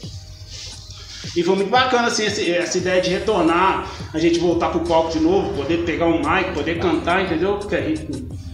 [1.35, 5.19] E foi muito bacana assim, essa ideia de retornar, a gente voltar pro palco de
[5.19, 7.57] novo, poder pegar um mic, poder cantar, entendeu?
[7.57, 8.07] Porque a gente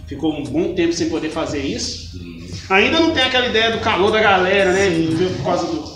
[0.08, 2.20] ficou um bom tempo sem poder fazer isso.
[2.70, 4.90] Ainda não tem aquela ideia do calor da galera, né?
[5.38, 5.95] Por causa do,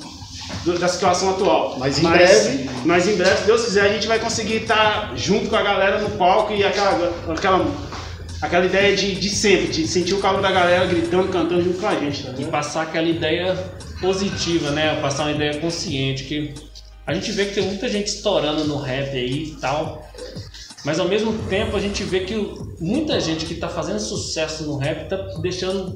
[0.66, 1.78] do- da situação atual.
[1.80, 5.50] Mas em breve- Mas em breve, se Deus quiser, a gente vai conseguir estar junto
[5.50, 7.66] com a galera no palco e aquela, aquela,
[8.42, 11.88] aquela ideia de, de sempre, de sentir o calor da galera gritando, cantando junto com
[11.88, 13.56] a gente, tá E passar aquela ideia
[14.00, 15.00] positiva, né?
[15.02, 16.54] Passar uma ideia consciente, que
[17.06, 20.08] a gente vê que tem muita gente estourando no rap aí e tal.
[20.86, 22.36] Mas ao mesmo tempo a gente vê que
[22.80, 25.94] muita gente que tá fazendo sucesso no rap tá deixando.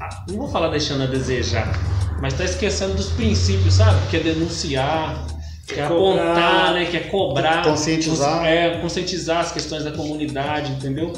[0.00, 1.72] ah, Não vou falar deixando a desejar,
[2.20, 3.98] mas tá esquecendo dos princípios, sabe?
[4.10, 5.26] Que é denunciar,
[5.66, 6.22] que é cobrar.
[6.32, 6.84] apontar, né?
[6.86, 7.62] Que é cobrar.
[7.64, 8.44] Conscientizar.
[8.46, 11.12] É, conscientizar as questões da comunidade, entendeu?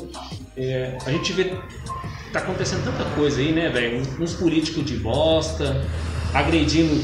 [0.57, 1.53] É, a gente vê.
[2.33, 4.03] Tá acontecendo tanta coisa aí, né, velho?
[4.21, 5.83] Uns políticos de bosta,
[6.35, 7.01] agredindo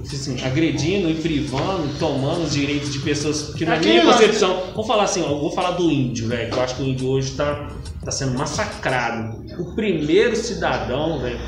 [0.00, 4.62] assim, agredindo e privando, tomando os direitos de pessoas que na Aquele minha lance- concepção,
[4.70, 7.08] vamos falar assim, ó, vou falar do índio, velho, que eu acho que o índio
[7.08, 7.68] hoje tá,
[8.04, 9.44] tá sendo massacrado.
[9.58, 11.40] O primeiro cidadão, velho,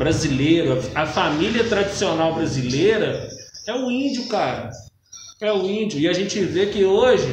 [0.00, 3.28] brasileiro, a, família tradicional brasileira
[3.68, 4.70] é o índio, cara.
[5.42, 6.00] É o índio.
[6.00, 7.28] E a gente vê que hoje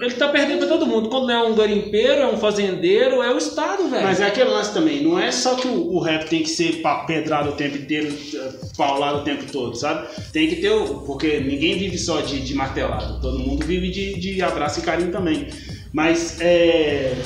[0.00, 1.10] ele tá perdendo pra todo mundo.
[1.10, 4.02] Quando é um garimpeiro, é um fazendeiro, é o Estado, velho.
[4.02, 7.50] Mas é aquele lance também, não é só que o, rap tem que ser pedrado
[7.50, 10.08] o tempo inteiro, eh, paulado o tempo todo, sabe?
[10.32, 11.02] Tem que ter o.
[11.02, 15.12] Porque ninguém vive só de, de martelado, todo mundo vive de, de abraço e carinho
[15.12, 15.48] também.
[15.92, 17.16] Mas é.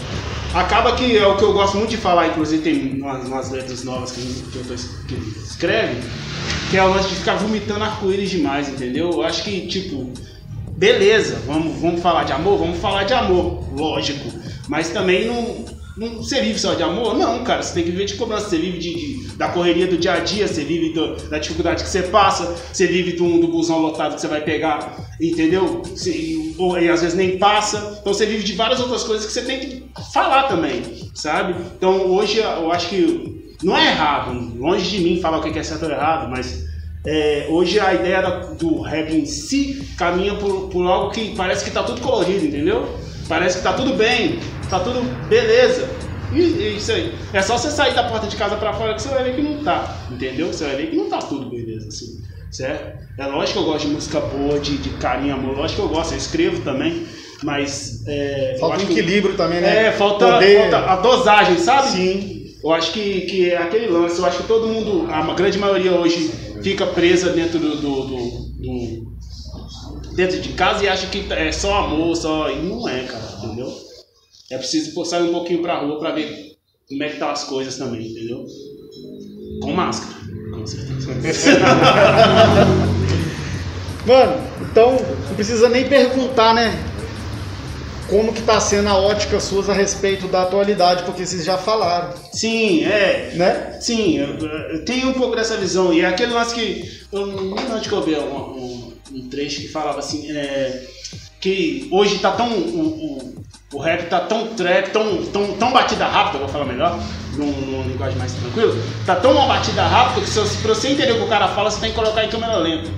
[0.54, 3.82] Acaba que é o que eu gosto muito de falar, inclusive tem umas, umas letras
[3.82, 4.74] novas que, que eu tô,
[5.08, 6.00] que escreve,
[6.70, 9.10] que é o lance de ficar vomitando arco-íris demais, entendeu?
[9.10, 10.12] Eu acho que, tipo,
[10.76, 12.58] beleza, vamos, vamos falar de amor?
[12.58, 14.30] Vamos falar de amor, lógico.
[14.68, 15.64] Mas também não,
[15.97, 16.16] não.
[16.16, 17.16] Você vive só de amor?
[17.16, 18.49] Não, cara, você tem que viver de cobrança.
[18.49, 21.82] Você vive de, de- da correria do dia a dia, você vive do- da dificuldade
[21.82, 25.82] que você passa, você vive do, do busão lotado que você vai pegar, entendeu?
[25.84, 27.99] Você- ou, e às vezes nem passa.
[28.01, 30.82] Então você vive de várias outras coisas que você tem que falar também,
[31.14, 31.55] sabe?
[31.76, 35.62] Então hoje eu acho que não é errado, longe de mim falar o que é
[35.62, 36.64] certo ou errado, mas
[37.07, 38.20] é, hoje a ideia
[38.59, 42.88] do rap em si caminha por, por algo que parece que tá tudo colorido, entendeu?
[43.28, 44.38] Parece que tá tudo bem,
[44.79, 45.89] tá tudo beleza.
[46.33, 47.14] Isso aí.
[47.33, 49.43] É só você sair da porta de casa pra fora que você vai ver que
[49.43, 50.49] não tá, entendeu?
[50.49, 52.20] Você vai ver que não tá tudo beleza assim,
[52.51, 53.05] certo?
[53.16, 55.95] É lógico que eu gosto de música boa, de, de carinho, amor, lógico que eu
[55.95, 57.07] gosto, eu escrevo também,
[57.45, 58.03] mas.
[58.09, 59.87] É, Falta um que- equilíbrio também, né?
[59.87, 61.89] é, falta, Poder- falta a dosagem, sabe?
[61.91, 62.45] Sim.
[62.64, 65.93] Eu acho que, que é aquele lance, eu acho que todo mundo, a grande maioria
[65.93, 66.31] hoje
[66.62, 71.85] fica presa dentro do, do- do- do- dentro de casa e acha que é só
[71.85, 72.51] amor, só.
[72.51, 73.72] E não é, cara, entendeu?
[74.55, 76.55] É preciso sair um pouquinho pra rua pra ver
[76.88, 78.46] como é que tá as coisas também, entendeu?
[79.61, 80.14] Com máscara,
[80.52, 81.59] com certeza.
[84.07, 84.40] Mano,
[84.70, 86.72] então não precisa nem perguntar, né?
[88.09, 92.14] Como que tá sendo a ótica suas a respeito da atualidade, porque vocês já falaram,
[92.32, 93.32] Sim, é.
[93.34, 93.78] né?
[93.80, 95.92] Sim, eu, eu tenho um pouco dessa visão.
[95.92, 97.02] E é aquele lance que.
[97.11, 100.30] Eu onde que eu vi um, um, um trecho que falava assim.
[100.30, 100.86] é,
[101.44, 102.48] que hoje tá tão.
[102.48, 103.34] O, o,
[103.75, 106.99] o rap tá tão trap, tão, tão, tão batida rápida, vou falar melhor,
[107.37, 108.75] num, num linguagem mais tranquilo.
[109.05, 111.70] Tá tão uma batida rápida que se, pra você entender o que o cara fala,
[111.70, 112.89] você tem que colocar em câmera lenta.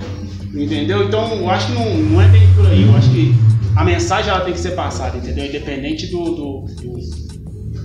[0.53, 1.03] Entendeu?
[1.03, 2.83] Então eu acho que não, não é bem por aí.
[2.83, 3.35] Eu acho que
[3.75, 5.45] a mensagem ela tem que ser passada, entendeu?
[5.45, 7.27] Independente do- do- do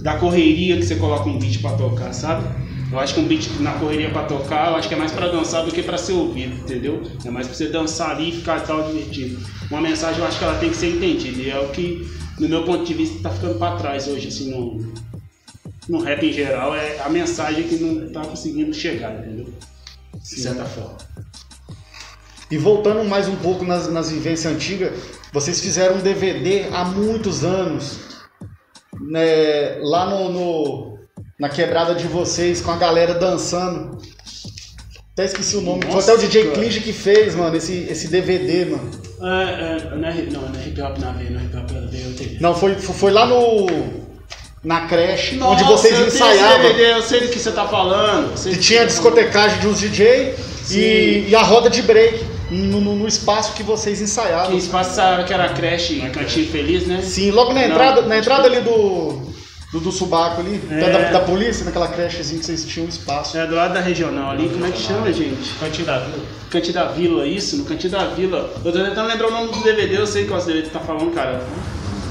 [0.03, 2.45] da correria que você coloca um beat pra tocar, sabe?
[2.91, 5.29] Eu acho que um beat na correria pra tocar, eu acho que é mais pra
[5.29, 7.03] dançar do que pra ser ouvido, entendeu?
[7.25, 9.39] É mais pra você dançar ali e ficar tal divertido.
[9.71, 12.07] Uma mensagem eu acho que ela tem que ser entendida e é o que,
[12.43, 14.93] no meu ponto de vista, tá ficando pra trás hoje, assim, no,
[15.89, 19.47] no rap em geral, é a mensagem que não tá conseguindo chegar, entendeu?
[20.15, 20.97] De certa forma.
[22.51, 24.93] E voltando mais um pouco nas, nas vivências antigas,
[25.33, 27.99] vocês fizeram um DVD há muitos anos,
[29.01, 30.99] né, lá no, no-
[31.41, 33.99] na quebrada de vocês, com a galera dançando.
[35.15, 35.83] Até esqueci o nome.
[35.83, 36.55] Foi Nossa, até o DJ cara.
[36.57, 38.91] Clinge que fez, mano, esse, esse DVD, mano.
[39.21, 41.71] É, é, não, é, não, não é hip hop na veia, não é hip hop
[41.71, 42.39] na veia, eu entendi.
[42.41, 44.03] Não, foi, foi lá no.
[44.65, 46.63] Na creche, onde Nossa, vocês eu tenho esse ensaiavam.
[46.63, 48.33] DVD, eu sei do que você tá falando.
[48.47, 50.37] E que tinha a tá discotecagem de uns DJ
[50.71, 54.53] e, e a roda de break no, no- no espaço que vocês ensaiavam.
[54.53, 57.03] Que espaço que era a creche, Cantinho Feliz, né?
[57.03, 57.69] Sim, logo na Não.
[57.71, 59.21] entrada, na entrada ali do,
[59.73, 60.79] do, do subaco ali, É.
[60.81, 63.37] perto da, da polícia, naquela crechezinha que vocês tinham espaço.
[63.39, 65.55] É do lado da regional ali, como é que chama, gente?
[65.59, 66.25] Cantinho da Vila.
[66.51, 68.53] Cantinho da Vila, isso, no Cantinho da Vila.
[68.65, 71.11] Eu tô tentando lembrar o nome do DVD, eu sei qual DVD tu tá falando,
[71.15, 71.43] cara.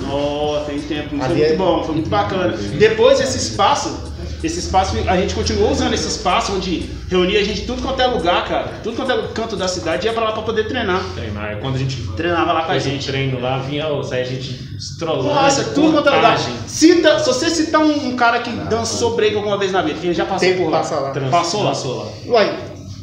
[0.01, 2.57] Nossa, tem tempo, mas foi Ali muito é- bom, foi muito bacana.
[2.57, 4.12] Depois esse espaço,
[4.43, 8.07] esse espaço, a gente continuou usando esse espaço onde reunia a gente tudo quanto é
[8.07, 8.70] lugar, cara.
[8.84, 11.01] Tudo quanto é canto da cidade ia pra lá pra poder treinar.
[11.14, 11.57] Treinar.
[11.62, 13.07] Quando a gente Treinava lá com a fazia gente.
[13.07, 15.26] treino lá, vinha, sai a gente estrolando.
[15.34, 16.39] Nossa, tudo quanto é lugar.
[16.68, 20.14] Cita, se você citar um, um cara que dançou break alguma vez na vida, que
[20.14, 20.82] já passou por lá.
[20.82, 21.09] lá.
[21.12, 21.70] Trans- Passou lá.
[21.70, 22.07] Passou lá.
[22.28, 22.55] Uai,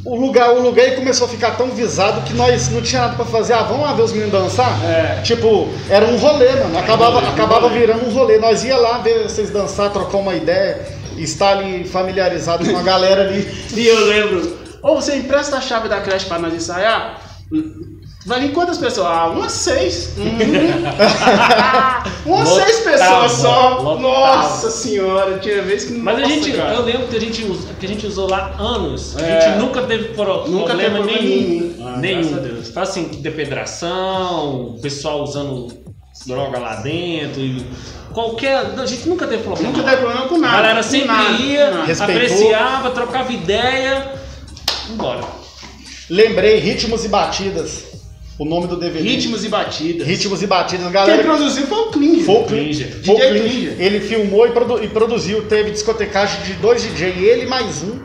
[0.05, 3.15] o lugar, o lugar aí começou a ficar tão visado que nós não tinha nada
[3.15, 3.53] pra fazer.
[3.53, 4.71] Ah, vamos lá ver os meninos dançar?
[4.85, 5.21] É.
[5.21, 6.77] Tipo, era um rolê, mano.
[6.79, 8.37] Acabava, um acabava virando um rolê.
[8.39, 13.21] Nós ia lá ver vocês dançar, trocar uma ideia, estar ali familiarizado com a galera
[13.29, 13.47] ali.
[13.75, 17.21] E eu lembro, ou você empresta a chave da creche pra nós ensaiar?
[18.25, 19.07] Vai vir quantas pessoas?
[19.07, 20.13] Ah, umas seis.
[20.17, 20.25] Uhum.
[22.25, 23.79] umas Lotava, seis pessoas só.
[23.81, 23.99] lotava.
[24.01, 26.73] Nossa senhora, tinha vez que Mas a gente, cara.
[26.75, 29.15] eu lembro que a gente, us- que a gente usou lá anos.
[29.17, 29.41] A É.
[29.41, 31.59] gente nunca teve pro- Nunca problema teve problema nenhum.
[31.77, 31.87] nenhum.
[31.87, 32.21] Ah, nenhum.
[32.21, 32.69] graças a Deus.
[32.69, 35.69] Tá assim, depedração, o pessoal usando
[36.25, 37.41] droga lá dentro.
[37.41, 37.65] E
[38.13, 38.57] qualquer.
[38.79, 39.71] A gente nunca teve problema.
[39.71, 40.57] Nunca teve problema com A nada.
[40.57, 42.03] galera com sempre nada, ia, nada.
[42.03, 44.13] Apreciava, trocava ideia.
[44.89, 45.21] Embora.
[46.09, 47.83] Lembrei Ritmos e Batidas.
[48.39, 49.03] O nome do DVD.
[49.03, 50.07] Ritmos e batidas.
[50.07, 50.85] Ritmos e Batidas.
[50.85, 52.25] Quem Galera, produziu foi o Klinger.
[52.25, 52.87] Foi o Klinger.
[52.87, 53.15] DJ.
[53.41, 53.75] Klinger.
[53.77, 55.43] Ele filmou e, produ- e produziu.
[55.45, 57.99] Teve discotecagem de dois DJ, ele mais um,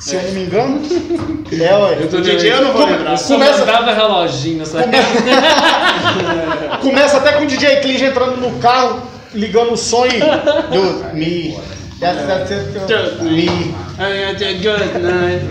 [0.00, 0.80] se eu não me engano.
[1.52, 1.98] É, ué.
[2.00, 3.12] Eu tô O DJ eu não vou lembrar.
[3.12, 4.78] Eu só Começa- mandava reloginho nessa
[6.80, 9.02] Começa até com o DJ Klinger entrando no carro,
[9.34, 10.18] ligando o som e.
[10.72, 11.58] Do, me.
[12.00, 13.74] That's, that's it, me.
[14.92, 15.44] Good night.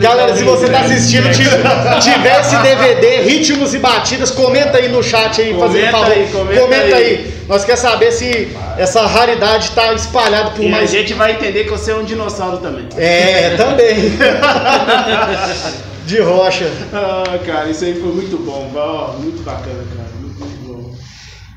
[0.00, 5.40] Galera, se você tá assistindo, tiver, esse DVD, ritmos e batidas, comenta aí no chat
[5.40, 6.12] aí, fazendo Comenta favor.
[6.12, 7.39] aí, comenta aí.
[7.50, 10.88] Nós quer saber se essa raridade tá espalhada por E a mais.
[10.88, 12.86] gente vai entender que você é um dinossauro também.
[12.96, 13.96] É, também.
[16.06, 16.70] De rocha.
[16.92, 18.70] Ah, cara, isso aí foi muito bom.
[18.72, 20.08] Ó, muito bacana, cara.
[20.20, 20.94] Muito, muito bom.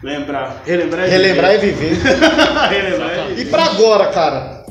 [0.02, 0.64] Lembrar.
[0.66, 1.94] Relembrar e Relembrar e viver.
[1.94, 2.18] viver.
[2.70, 4.66] Relembrar e E pra agora, cara,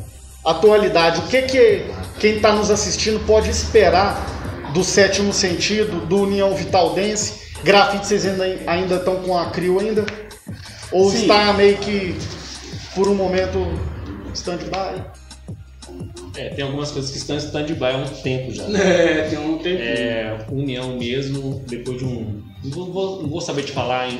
[0.44, 1.84] atualidade, o que que
[2.18, 4.26] quem tá nos assistindo pode esperar
[4.74, 7.42] do sétimo sentido, do União Vital Dance?
[7.62, 10.04] Grafite vocês ainda ainda estão com a Crio ainda?
[10.92, 11.22] Ou Sim.
[11.22, 12.14] está meio que
[12.94, 13.58] por um momento
[14.34, 15.02] stand-by?
[16.36, 18.64] É, tem algumas coisas que estão em stand-by há um tempo já.
[18.78, 19.78] É, tem um tempinho.
[19.82, 22.42] É, união mesmo, depois de um.
[22.64, 24.18] Não vou, não vou saber te falar em,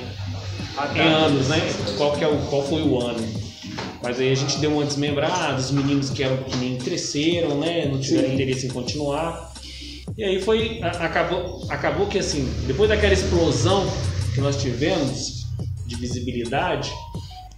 [0.77, 0.99] Ah, tá.
[0.99, 1.59] em anos, né?
[1.97, 3.43] Qual, que é o, qual foi o ano.
[4.03, 7.87] Mas aí a gente deu uma desmembrada, os meninos que eram pequenininhos cresceram, né?
[7.87, 8.35] Não tiveram Sim.
[8.35, 9.53] interesse em continuar.
[10.18, 10.81] E aí foi.
[10.83, 13.87] a- acabou, acabou que assim, depois daquela explosão
[14.35, 15.41] que nós tivemos
[15.93, 16.93] de visibilidade,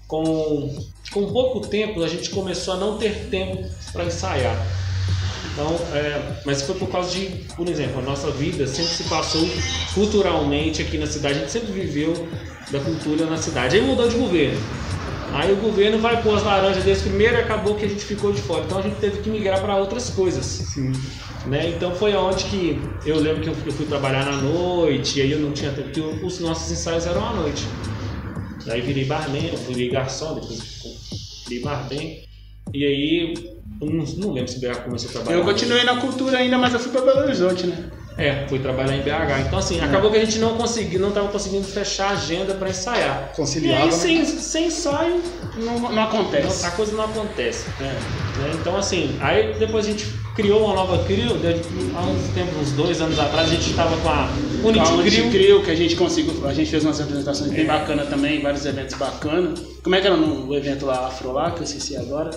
[0.07, 0.75] com,
[1.13, 4.57] com pouco tempo a gente começou a não ter tempo para ensaiar.
[5.53, 7.27] Então, é, mas foi por causa de,
[7.57, 9.49] por exemplo, a nossa vida sempre se passou
[9.95, 12.29] culturalmente aqui na cidade, a gente sempre viveu
[12.71, 13.77] da cultura na cidade.
[13.77, 14.59] Aí mudou de governo.
[15.33, 18.33] Aí o governo vai pôr as laranjas deles primeiro e acabou que a gente ficou
[18.33, 18.65] de fora.
[18.65, 20.77] Então a gente teve que migrar para outras coisas.
[21.47, 21.71] Né?
[21.71, 25.33] Então foi onde que eu lembro que eu eu fui trabalhar na noite, e aí
[25.33, 27.65] eu não tinha tempo, porque os nossos ensaios eram à noite.
[28.69, 32.19] Aí virei barman, virei garçom, depois virei barman.
[32.73, 33.35] E aí,
[33.81, 35.39] não, lembro se BH começou a trabalhar.
[35.39, 37.91] Eu continuei na cultura ainda, mas eu fui pra Belo Horizonte, né?
[38.17, 39.41] É, fui trabalhar em BH.
[39.47, 42.69] Então assim, acabou que a gente não conseguiu, não estava conseguindo fechar a agenda para
[42.71, 43.31] ensaiar.
[43.33, 43.93] E Conciliava, aí, né?
[43.93, 45.21] sem, sem ensaio,
[45.57, 46.65] Não, não não- acontece.
[46.65, 47.67] a coisa não acontece.
[47.81, 47.85] É.
[47.85, 48.51] né?
[48.55, 50.07] Então assim, aí depois a gente
[50.37, 51.61] criou uma nova CRIO, de-
[51.97, 55.31] há uns tempos, uns dois anos atrás, a gente estava com a a Unity.
[55.31, 58.95] Crio, que a gente conseguiu, a gente fez umas apresentações bem bacanas também, vários eventos
[58.97, 59.61] bacanas.
[59.83, 62.31] Como é que era no o evento lá, Afro lá, que eu esqueci agora?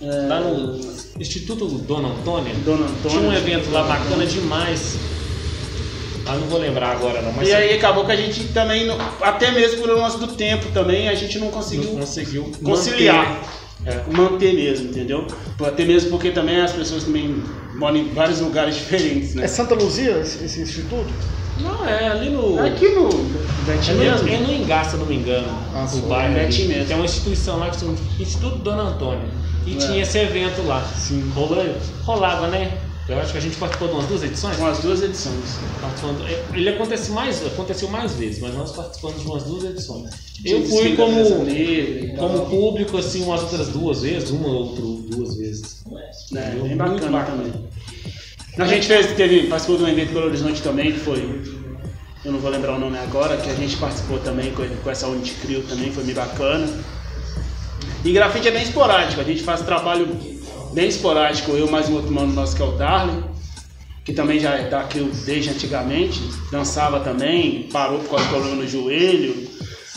[0.00, 0.78] É, Lá no
[1.18, 2.52] Instituto Dona Antônia.
[2.64, 3.18] Dona Antônia.
[3.18, 4.96] Tinha um evento lá bacana demais.
[6.26, 8.98] Ah, não vou lembrar agora não, mas E aí acabou que a gente também, não-
[9.20, 13.28] até mesmo por lance do tempo também, a gente não não conseguiu conseguiu conciliar.
[13.28, 13.56] manter.
[13.86, 14.02] É.
[14.10, 15.26] manter mesmo, entendeu?
[15.60, 17.40] Até mesmo porque também as pessoas também
[17.76, 19.44] moram em vários lugares diferentes, né?
[19.44, 21.06] É Santa Luzia esse, esse instituto?
[21.60, 22.58] Não, é ali no.
[22.58, 24.28] Aqui no É Betinho no, mesmo?
[24.28, 25.46] é no Engar, se não me engano.
[25.72, 26.36] Ah, o bairro.
[26.36, 26.44] é.
[26.46, 26.86] Betim mesmo.
[26.86, 29.28] Tem uma instituição lá que chama Instituto Dona Antônia.
[29.66, 29.78] E É.
[29.78, 30.84] tinha esse evento lá.
[30.96, 31.30] Sim.
[31.34, 31.64] Rolou,
[32.04, 32.78] rolava, né?
[33.08, 34.56] Eu acho que a gente participou de umas duas edições.
[34.56, 35.58] Com as duas edições.
[35.80, 40.10] Participando- Ele aconteceu mais, aconteceu mais vezes, mas nós participamos de umas duas edições.
[40.44, 41.46] Eu fui como,
[42.18, 45.84] como público, assim, umas outras duas vezes, uma ou outra duas vezes.
[46.34, 46.62] É, Entendeu?
[46.64, 47.52] bem Muito bacana, também.
[48.58, 51.42] A gente fez, teve, participou de um evento Belo Horizonte também, que foi,
[52.24, 55.06] eu não vou lembrar o nome agora, que a gente participou também com, com essa
[55.06, 56.66] Unity Crio também, foi bem bacana.
[58.06, 60.06] E grafite é bem esporádico, a gente faz trabalho
[60.72, 63.16] bem esporádico, eu mais um outro mano nosso que é o Darley,
[64.04, 68.62] que também já é da Crio desde antigamente, dançava também, parou por causa do problema
[68.62, 69.48] no joelho,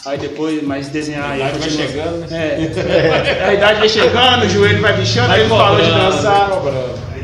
[0.08, 1.44] aí depois, mais desenhar aí.
[1.44, 2.38] A idade vai continua- chegando, né?
[2.42, 6.50] É, a idade vai chegando, o joelho vai bichando, aí ele parou de dançar.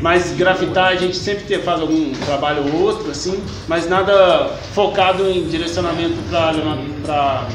[0.00, 5.46] Mas grafitar a gente sempre faz algum trabalho ou outro, assim, mas nada focado em
[5.48, 6.52] direcionamento para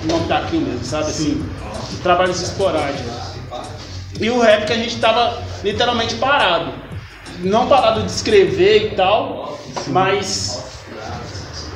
[0.04, 0.28] o nome
[0.58, 1.06] mesmo, sabe?
[1.06, 1.46] Assim,
[2.02, 3.32] trabalhos esporádicos.
[4.20, 6.74] E o rap que a gente tava literalmente parado.
[7.40, 10.64] não parado de escrever e tal, mas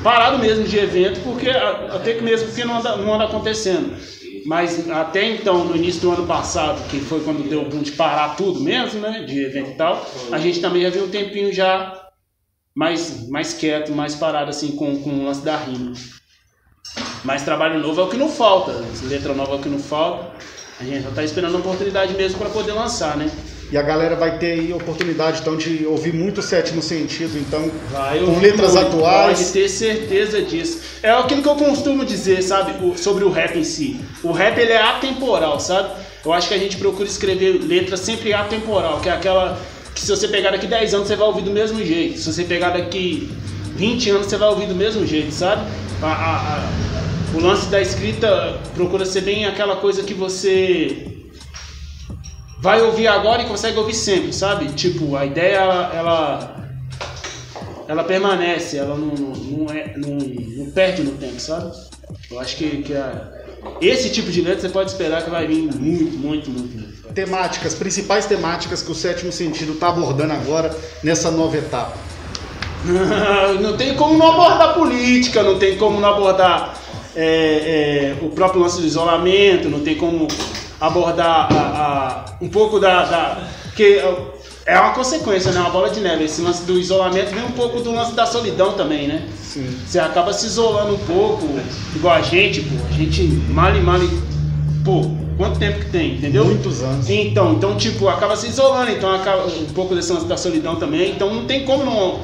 [0.02, 3.96] parado mesmo de evento, porque até que mesmo porque não anda, não anda acontecendo.
[4.46, 7.92] Mas até então, no início do ano passado, que foi quando deu o boom de
[7.92, 9.24] parar tudo mesmo, né?
[9.24, 12.08] De evento e tal, a gente também já viu um tempinho já
[12.72, 15.92] mais, mais quieto, mais parado assim com, com o lance da rima.
[17.24, 18.72] Mas trabalho novo é o que não falta,
[19.02, 20.36] letra nova é o que não falta.
[20.78, 23.28] A gente só tá esperando a oportunidade mesmo para poder lançar, né?
[23.70, 27.68] E a galera vai ter aí oportunidade então de ouvir muito o sétimo sentido, então
[27.90, 29.38] Vai com letras muito, atuais.
[29.40, 30.80] Pode ter certeza disso.
[31.02, 34.00] É aquilo que eu costumo dizer, sabe, o- sobre o rap em si.
[34.22, 35.90] O rap ele é atemporal, sabe?
[36.24, 39.58] Eu acho que a gente procura escrever letras sempre atemporal, que é aquela
[39.94, 42.18] que se você pegar daqui 10 anos você vai ouvir do mesmo jeito.
[42.18, 43.28] Se você pegar daqui
[43.74, 45.62] 20 anos você vai ouvir do mesmo jeito, sabe?
[46.02, 50.96] A- a- a- o lance da escrita procura ser bem aquela coisa que você
[52.66, 54.66] vai ouvir agora e consegue ouvir sempre, sabe?
[54.72, 56.56] Tipo, a ideia ela, ela,
[57.86, 61.70] ela permanece, ela não, não, é, não, não perde no tempo, sabe?
[62.28, 63.30] Eu acho que, que a-
[63.80, 66.76] esse tipo de letra você pode esperar que vai vir muito, muito, muito.
[66.76, 67.14] muito.
[67.14, 71.96] Temáticas, principais temáticas que o sétimo sentido está abordando agora nessa nova etapa.
[73.62, 76.74] não tem como não abordar política, não tem como não abordar
[77.14, 80.26] é, é, o próprio lance do isolamento, não tem como
[80.80, 81.56] abordar a-
[82.32, 83.04] a- um pouco da.
[83.04, 83.38] da
[83.74, 84.00] que
[84.64, 85.60] é uma consequência, né?
[85.60, 86.24] Uma bola de neve.
[86.24, 89.28] Esse lance do isolamento vem um pouco do lance da solidão também, né?
[89.42, 89.66] Sim.
[89.86, 91.46] Você acaba se isolando um pouco,
[91.94, 92.74] igual a gente, pô.
[92.88, 94.08] A gente male, male.
[94.84, 96.44] Pô, quanto tempo que tem, entendeu?
[96.44, 97.08] Muitos anos.
[97.10, 101.10] Então, então, tipo, acaba se isolando, então acaba um pouco desse lance da solidão também,
[101.12, 102.20] então não tem como não,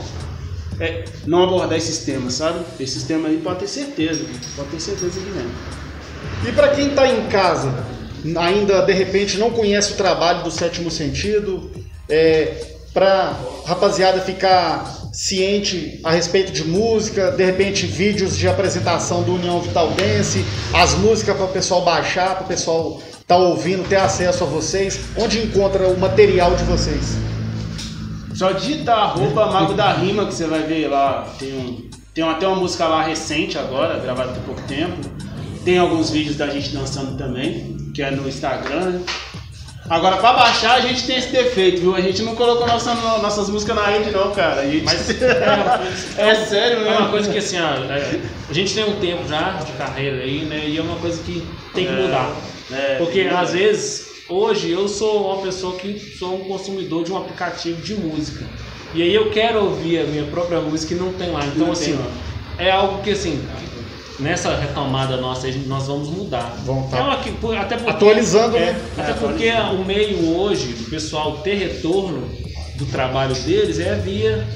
[0.80, 2.61] é, não abordar esses temas, sabe?
[2.80, 4.24] Esses temas aí pode ter certeza,
[4.57, 5.46] pode ter certeza que vem.
[6.48, 7.72] E para quem está em casa,
[8.37, 11.70] ainda de repente não conhece o trabalho do sétimo sentido,
[12.09, 19.35] é, para rapaziada ficar ciente a respeito de música, de repente vídeos de apresentação do
[19.35, 20.45] União Vital Dance,
[20.75, 25.01] as músicas para o pessoal baixar, para o pessoal estar ouvindo, ter acesso a vocês,
[25.16, 27.16] onde encontra o material de vocês?
[28.35, 32.47] Só digita arroba Mago da Rima que você vai ver lá, tem, um, tem até
[32.47, 34.97] uma música lá recente agora, gravada por pouco tempo,
[35.64, 39.03] tem alguns vídeos da gente dançando também, que é no Instagram, né?
[39.90, 41.95] Agora, pra baixar, a gente tem esse defeito, viu?
[41.95, 44.62] A gente não colocou nossa, nossas músicas na rede, não, cara.
[44.64, 44.84] Gente...
[44.84, 46.99] Mas é coisa- É sério É mesmo?
[47.01, 50.45] uma coisa que assim, ó, é, a gente tem um tempo já de carreira aí,
[50.45, 50.64] né?
[50.66, 52.30] E é uma coisa que tem que É, mudar.
[52.70, 57.16] é, Porque às vezes, hoje eu sou uma pessoa que sou um consumidor de um
[57.18, 58.47] aplicativo de música.
[58.95, 61.40] E aí eu quero ouvir a minha própria música e não tem lá.
[61.45, 61.97] Então Não assim,
[62.57, 63.43] tem é algo que assim,
[64.18, 66.56] nessa retomada nossa nós vamos mudar.
[66.64, 66.98] Vamos tá.
[66.98, 68.80] É uma que- até porque, Atualizando, é, né?
[68.98, 72.28] Até É, porque o meio hoje, o pessoal ter retorno
[72.76, 74.46] do trabalho deles é via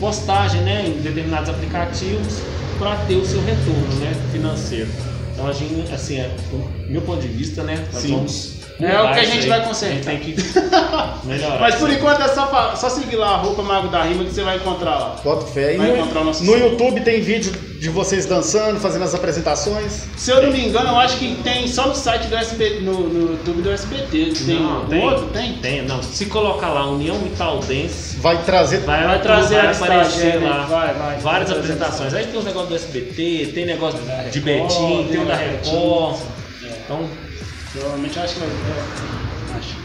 [0.00, 2.38] postagem, né, em determinados aplicativos
[2.78, 4.88] para ter o seu retorno, né, financeiro.
[5.32, 8.14] Então a gente, assim, é, do meu ponto de vista, né, nós Sim.
[8.16, 8.52] vamos
[8.82, 9.48] É o que a gente aí.
[9.48, 10.10] vai consertar.
[10.10, 10.42] A gente tem que
[11.26, 11.60] melhorar.
[11.60, 14.56] Mas por enquanto é só, só seguir lá, arroba Mago da Rima, que você vai
[14.56, 15.16] encontrar lá.
[15.22, 15.74] Bota fé.
[15.74, 16.56] E Vai no, encontrar o nosso no.
[16.56, 20.04] YouTube tem vídeo de vocês dançando, fazendo as apresentações.
[20.16, 23.08] Se eu não me engano, eu acho que tem só no site do SBT, no,
[23.08, 24.32] no YouTube do SBT.
[24.46, 25.26] Tem, Não, tem, outro?
[25.26, 25.54] Tem?
[25.54, 26.02] Tem, não.
[26.02, 30.58] Se colocar lá União Vital Dance, Vai trazer vai, Vai trazer vai a aparecer lá
[30.60, 30.66] né?
[30.68, 31.18] Vai, vai.
[31.18, 32.14] várias apresentações.
[32.14, 33.98] Aí tem os negócios do SBT, tem negócio
[34.30, 36.20] de Record, Betim, tem o da Record.
[36.62, 36.68] É.
[36.84, 37.08] Então,
[37.72, 38.48] Provavelmente eu acho que vai.
[38.48, 39.76] É, acho.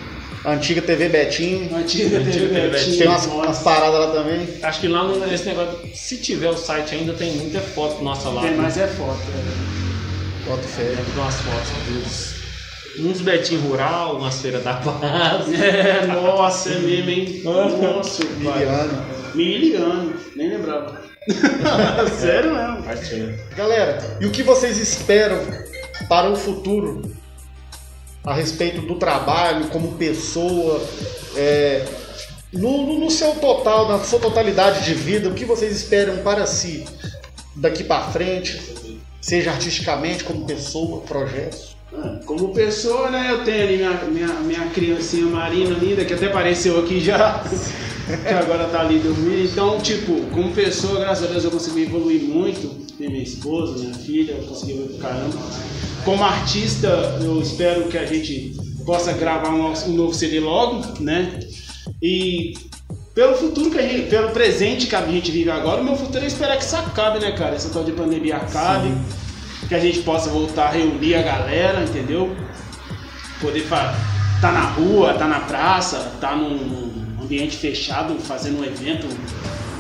[0.44, 1.76] a antiga TV Betinho.
[1.76, 4.48] Antiga Antiga TV TV Betinho, Tem umas, umas paradas lá também.
[4.62, 8.42] acho que lá nesse negócio, se tiver o site ainda, tem muita foto nossa lá.
[8.42, 8.58] Tem né?
[8.58, 9.20] mais é foto.
[9.20, 9.78] é.
[10.48, 10.84] Fé.
[10.84, 12.38] Deve ter umas fotos dos.
[13.00, 15.54] Uns Betim Rural, umas feiras da paz.
[15.54, 17.42] É, nossa, é mesmo, hein?
[17.44, 18.24] Nossa.
[18.26, 19.06] Miliano.
[19.36, 21.00] Miliano, nem lembrava.
[22.20, 23.38] Sério mesmo.
[23.56, 25.40] Galera, e o que vocês esperam
[26.10, 27.02] para o futuro
[28.28, 30.82] a respeito do trabalho como pessoa,
[31.36, 31.86] é,
[32.52, 36.46] no, no- no seu total, na sua totalidade de vida, o que vocês esperam para
[36.46, 36.84] si
[37.56, 38.60] daqui para frente,
[39.22, 41.76] seja artisticamente, como pessoa, projetos?
[41.94, 46.26] Ah, Como pessoa, né, eu tenho ali minha, minha, minha criancinha Marina linda, que até
[46.28, 47.42] apareceu aqui já,
[48.28, 49.46] que agora tá ali dormindo.
[49.50, 52.86] Então, tipo, como pessoa, graças a Deus eu consegui evoluir muito.
[52.98, 55.38] Tem minha esposa, minha filha, eu consegui evoluir caramba.
[56.08, 56.88] Como artista,
[57.22, 58.56] eu espero que a gente
[58.86, 61.38] possa gravar um, um novo CD logo, né?
[62.02, 62.54] E
[63.14, 66.24] pelo futuro que a gente, pelo presente que a gente vive agora, o meu futuro
[66.24, 67.56] é esperar que isso acabe, né, cara?
[67.56, 68.90] Essa tal de pandemia acabe,
[69.68, 72.34] que a gente possa voltar a reunir a galera, entendeu?
[73.42, 73.94] Poder fa-
[74.40, 79.08] tá na rua, tá na praça, tá num, num ambiente fechado, fazendo um evento,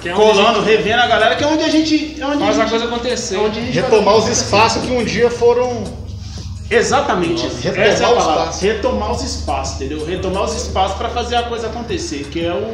[0.01, 2.19] Que é a colando, gente revendo a galera, que é onde a gente.
[2.19, 3.35] É onde faz a a gente, coisa acontecer.
[3.35, 5.96] é onde a gente Retomar a os espaços que um dia foram.
[6.69, 7.47] Exatamente.
[7.47, 8.41] retomar Essa é a os palavra.
[8.43, 8.61] espaços.
[8.61, 10.05] Retomar os espaços, entendeu?
[10.05, 12.73] Retomar os espaços para fazer a coisa acontecer, que é o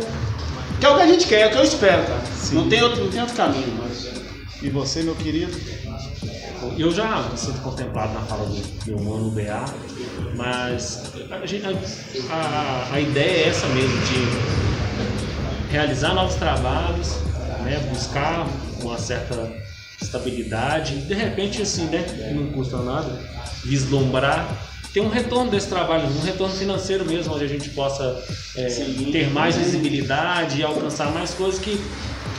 [0.79, 2.21] que é o que a gente quer, é o que eu espero, cara.
[2.51, 4.11] Não tem outro, não tem outro caminho, mas
[4.61, 5.51] E você, meu querido?
[6.77, 9.65] Eu já me sinto contemplado na fala do meu mano BA,
[10.35, 17.15] mas a, gente- a- a- a ideia é essa mesmo, de realizar novos trabalhos,
[17.63, 18.47] né, buscar
[18.81, 19.51] uma certa
[20.01, 23.19] estabilidade, e de repente assim, né, que não custa nada,
[23.63, 24.47] vislumbrar
[24.93, 28.23] ter um retorno desse trabalho, um retorno financeiro mesmo, onde a gente possa
[28.55, 29.09] é, Sim.
[29.11, 31.81] ter mais visibilidade e alcançar mais coisas que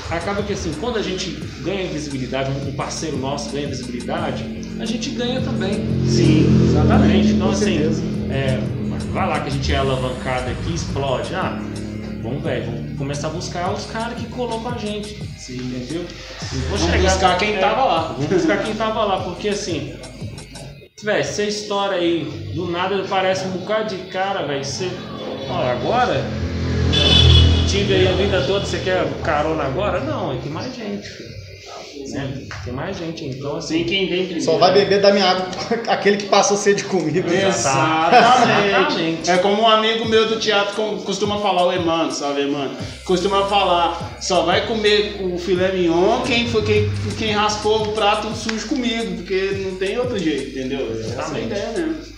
[0.09, 1.31] acaba que assim, quando a gente
[1.63, 4.45] ganha visibilidade, um parceiro nosso ganha visibilidade,
[4.79, 5.85] a gente ganha também.
[6.07, 7.31] sim, exatamente.
[7.31, 7.79] Então com assim,
[8.31, 8.61] é,
[9.13, 11.35] vai lá que a gente é alavancado aqui, explode.
[11.35, 11.61] Ah,
[12.23, 15.21] vamos velho, vamos começar a buscar os caras que colocam a gente.
[15.37, 15.57] Sim.
[15.57, 16.05] Entendeu?
[16.71, 18.15] Vamos buscar quem é, tava lá.
[18.17, 19.95] Vamos buscar quem tava lá, porque assim,
[21.05, 22.25] velho, você história aí,
[22.55, 24.65] do nada parece um bocado de cara, velho.
[24.65, 24.91] Você.
[25.49, 26.25] Olha, agora
[27.69, 30.01] tive aí a vida toda, você quer carona agora?
[30.01, 31.44] Não, é tem mais gente, filho.
[32.13, 32.47] Né?
[32.65, 33.77] Tem mais gente, então assim.
[33.77, 34.45] Assim, quem vem primeiro.
[34.45, 35.47] Só vai beber da minha água
[35.89, 37.29] aquele que passou sede comigo.
[37.29, 38.69] Exatamente.
[38.69, 39.31] Exatamente.
[39.31, 40.75] É como um amigo meu do teatro
[41.05, 42.77] costuma falar, o Emano, sabe, Emano?
[43.05, 48.35] Costuma falar, só vai comer o filé mignon quem, foi, quem, quem raspou o prato
[48.35, 50.91] sujo comigo, porque não tem outro jeito, entendeu?
[50.93, 51.47] Essa é a Exatamente.
[51.47, 52.15] ideia mesmo.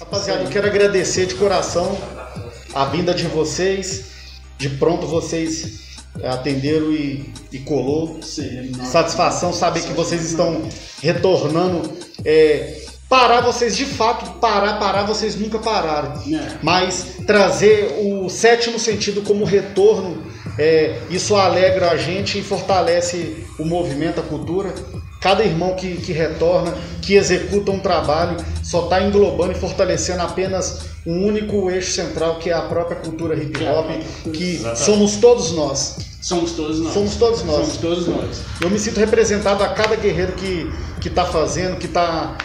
[0.00, 1.96] Rapaziada, eu quero agradecer de coração
[2.74, 4.14] a vinda de vocês.
[4.58, 5.85] De pronto vocês é,
[6.24, 8.20] atenderam e, e colou.
[8.22, 8.72] Sim.
[8.84, 10.62] Satisfação saber que vocês estão
[11.02, 11.90] retornando.
[12.24, 16.12] é, parar vocês de fato, parar, parar, vocês nunca pararam.
[16.32, 16.58] É.
[16.62, 20.22] Mas trazer o sétimo sentido como retorno,
[20.58, 24.74] é, isso alegra a gente e fortalece o movimento, a cultura.
[25.20, 30.86] Cada irmão que, que retorna, que executa um trabalho, só está englobando e fortalecendo apenas
[31.06, 33.86] um único eixo central, que é a própria cultura hip hop,
[34.32, 34.80] que Exatamente.
[34.80, 35.96] somos todos nós.
[36.20, 36.92] Somos todos nós.
[36.92, 37.56] Somos todos nós.
[37.56, 38.40] Somos todos nós.
[38.60, 42.36] Eu me sinto representado a cada guerreiro que, que tá fazendo, que tá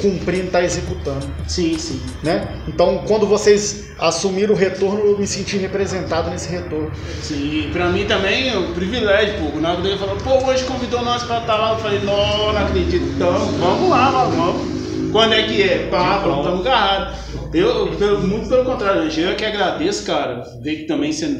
[0.00, 2.00] cumprindo, tá executando, Sim, sim.
[2.22, 2.48] né?
[2.68, 6.90] Então, quando vocês assumiram o retorno, eu me senti representado nesse retorno.
[7.22, 9.58] Sim, e pra mim também é um privilégio, pô.
[9.58, 11.72] O Nago dele falou, pô, hoje convidou nós pra estar lá.
[11.72, 13.04] Eu falei, não, não acredito.
[13.04, 14.36] Então, vamos lá, vamos.
[14.36, 14.80] vamos.
[15.12, 15.88] Quando é que é?
[15.90, 17.18] Pá, estamos agarrados.
[17.52, 20.42] Eu, pelo, muito pelo contrário, eu que agradeço, cara.
[20.62, 21.36] Ver que também você,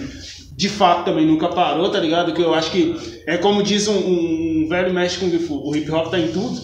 [0.57, 2.33] de fato, também nunca parou, tá ligado?
[2.35, 2.97] Que eu acho que
[3.27, 6.29] é como diz um, um- um velho mestre Kung Fu, o hip hop tá em
[6.29, 6.61] tudo.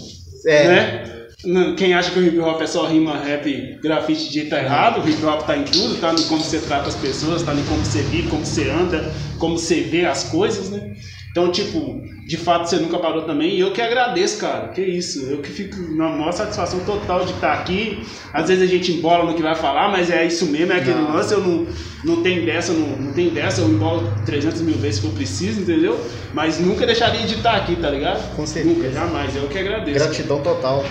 [0.47, 0.65] É.
[0.69, 1.16] Né?
[1.47, 5.03] Não, Quem acha que o hip hop é só rima, rap, grafite, de tá errado.
[5.03, 7.65] O hip hop tá em tudo, tá em como você trata as pessoas, tá em
[7.65, 10.95] como você vive, como você anda, como você vê as coisas, né?
[11.31, 13.57] Então, tipo, de fato você nunca parou também.
[13.57, 14.69] E eu que agradeço, cara.
[14.69, 15.27] Que isso.
[15.27, 18.03] Eu que fico na maior satisfação total de estar aqui.
[18.33, 20.97] Às vezes a gente embola no que vai falar, mas é isso mesmo, é aquele
[20.97, 21.13] Não.
[21.13, 21.35] lance.
[21.35, 21.67] Eu não,
[22.05, 23.61] não tenho dessa, não, não tenho dessa.
[23.61, 26.01] Eu embolo 300 mil vezes que eu preciso, entendeu?
[26.33, 28.35] Mas nunca deixaria de estar aqui, tá ligado?
[28.35, 28.75] Com certeza.
[28.75, 29.37] Nunca, jamais.
[29.37, 29.99] Eu que agradeço.
[30.07, 30.87] Gratidão total.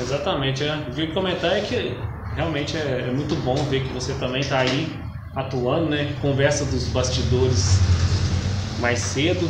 [0.00, 0.74] Exatamente, é.
[0.88, 4.18] O que eu ia comentar é que realmente é, é muito bom ver que você
[4.18, 6.14] também está aí atuando, né?
[6.20, 7.92] Conversa dos bastidores
[8.78, 9.48] mais cedo,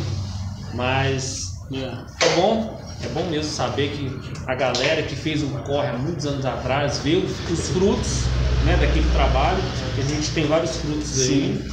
[0.71, 2.05] mas Yeah.
[2.21, 6.25] é bom, é bom mesmo saber que a galera que fez um corre há muitos
[6.25, 11.17] anos atrás vê os, os frutos né, daquele trabalho, que a gente tem vários frutos
[11.21, 11.63] aí,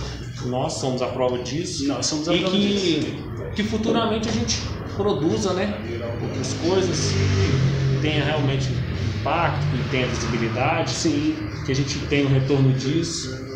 [0.40, 1.88] nós somos a prova disso.
[1.88, 7.28] Nós somos a e prova que, que futuramente a gente produza né, outras coisas
[8.00, 8.68] tenha realmente
[9.18, 11.34] impacto, que tenha visibilidade, Sim.
[11.64, 13.46] que a gente tenha o retorno disso.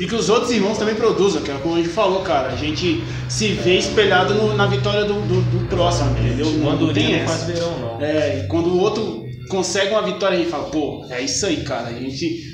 [0.00, 2.48] E que os outros irmãos também produzam, que é como a gente falou, cara.
[2.52, 6.46] A gente se vê espelhado no- na vitória do, do, do próximo, entendeu?
[6.62, 8.00] Quando não tem não faz verão, não.
[8.00, 11.58] É, e quando o outro consegue uma vitória, a gente fala, pô, é isso aí,
[11.58, 11.88] cara.
[11.88, 12.51] A gente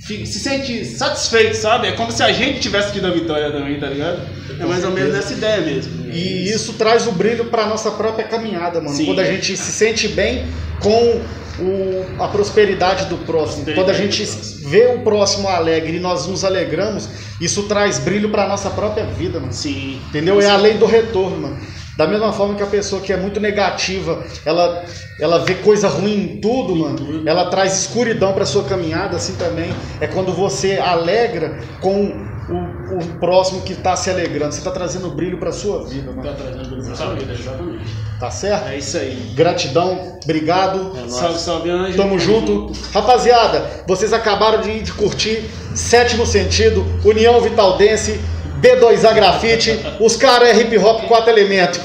[0.00, 1.88] se sente satisfeito, sabe?
[1.88, 4.20] É como se a gente tivesse tido a vitória também, tá ligado?
[4.58, 6.06] É mais ou menos nessa ideia mesmo.
[6.12, 8.96] E isso traz o brilho para nossa própria caminhada, mano.
[8.96, 9.06] Sim.
[9.06, 10.46] Quando a gente se sente bem
[10.80, 11.20] com
[11.58, 13.64] o- a prosperidade do próximo.
[13.74, 14.24] Quando a gente
[14.66, 17.08] vê o próximo alegre e nós nos alegramos,
[17.40, 19.52] isso traz brilho para nossa própria vida, mano.
[19.52, 20.00] Sim.
[20.08, 20.40] Entendeu?
[20.40, 21.58] É a lei do retorno, mano.
[22.00, 24.86] Da mesma forma que a pessoa que é muito negativa, ela,
[25.20, 27.22] ela vê coisa ruim em tudo, mano.
[27.28, 29.70] Ela traz escuridão pra sua caminhada, assim também.
[30.00, 32.06] É quando você alegra com
[32.48, 34.54] o, o próximo que tá se alegrando.
[34.54, 36.36] Você tá trazendo brilho pra sua vida, Tá mano.
[36.38, 37.84] trazendo pra sua vida, exatamente.
[38.18, 38.68] Tá certo?
[38.68, 39.32] É isso aí.
[39.34, 40.92] Gratidão, obrigado.
[41.04, 41.06] É.
[41.06, 41.98] Salve, salve, anjo.
[41.98, 42.72] Tamo junto.
[42.94, 45.44] Rapaziada, vocês acabaram de, de curtir
[45.74, 48.18] Sétimo Sentido, União Vitaldense,
[48.60, 51.80] B2A Grafite, os caras é hip hop quatro elementos.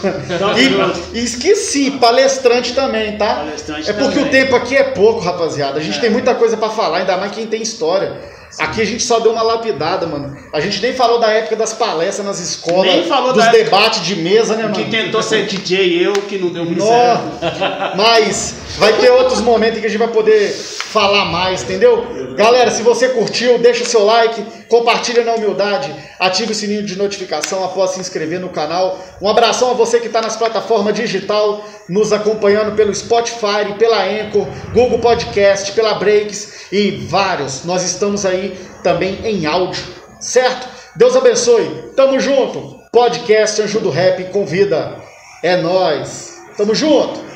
[1.14, 3.36] E, e esqueci, palestrante também, tá?
[3.36, 4.28] Palestrante é porque também.
[4.28, 5.80] o tempo aqui é pouco, rapaziada.
[5.80, 6.02] A gente É.
[6.02, 8.34] tem muita coisa pra falar, ainda mais quem tem história.
[8.58, 10.34] Aqui a gente só deu uma lapidada, mano.
[10.54, 14.16] A gente nem falou da época das palestras nas escolas, Nem falou dos debates de
[14.16, 14.76] mesa, né, mano?
[14.76, 16.86] Que tentou ser DJ eu, que não deu muito Nó.
[16.88, 17.98] certo.
[17.98, 22.08] Mas vai ter outros momentos em que a gente vai poder falar mais, entendeu?
[22.38, 26.98] Galera, se você curtiu, deixa o seu like, compartilha na humildade, ative o sininho de
[26.98, 29.00] notificação após se inscrever no canal.
[29.22, 34.48] Um abração a você que está nas plataformas digital, nos acompanhando pelo Spotify, pela Anchor,
[34.74, 37.64] Google Podcast, pela Breaks e vários.
[37.64, 39.84] Nós estamos aí também em áudio,
[40.20, 40.68] certo?
[40.96, 41.92] Deus abençoe.
[41.96, 42.80] Tamo junto.
[42.92, 44.96] Podcast Anjo do Rap convida.
[45.44, 46.38] É nós.
[46.56, 47.35] Tamo junto.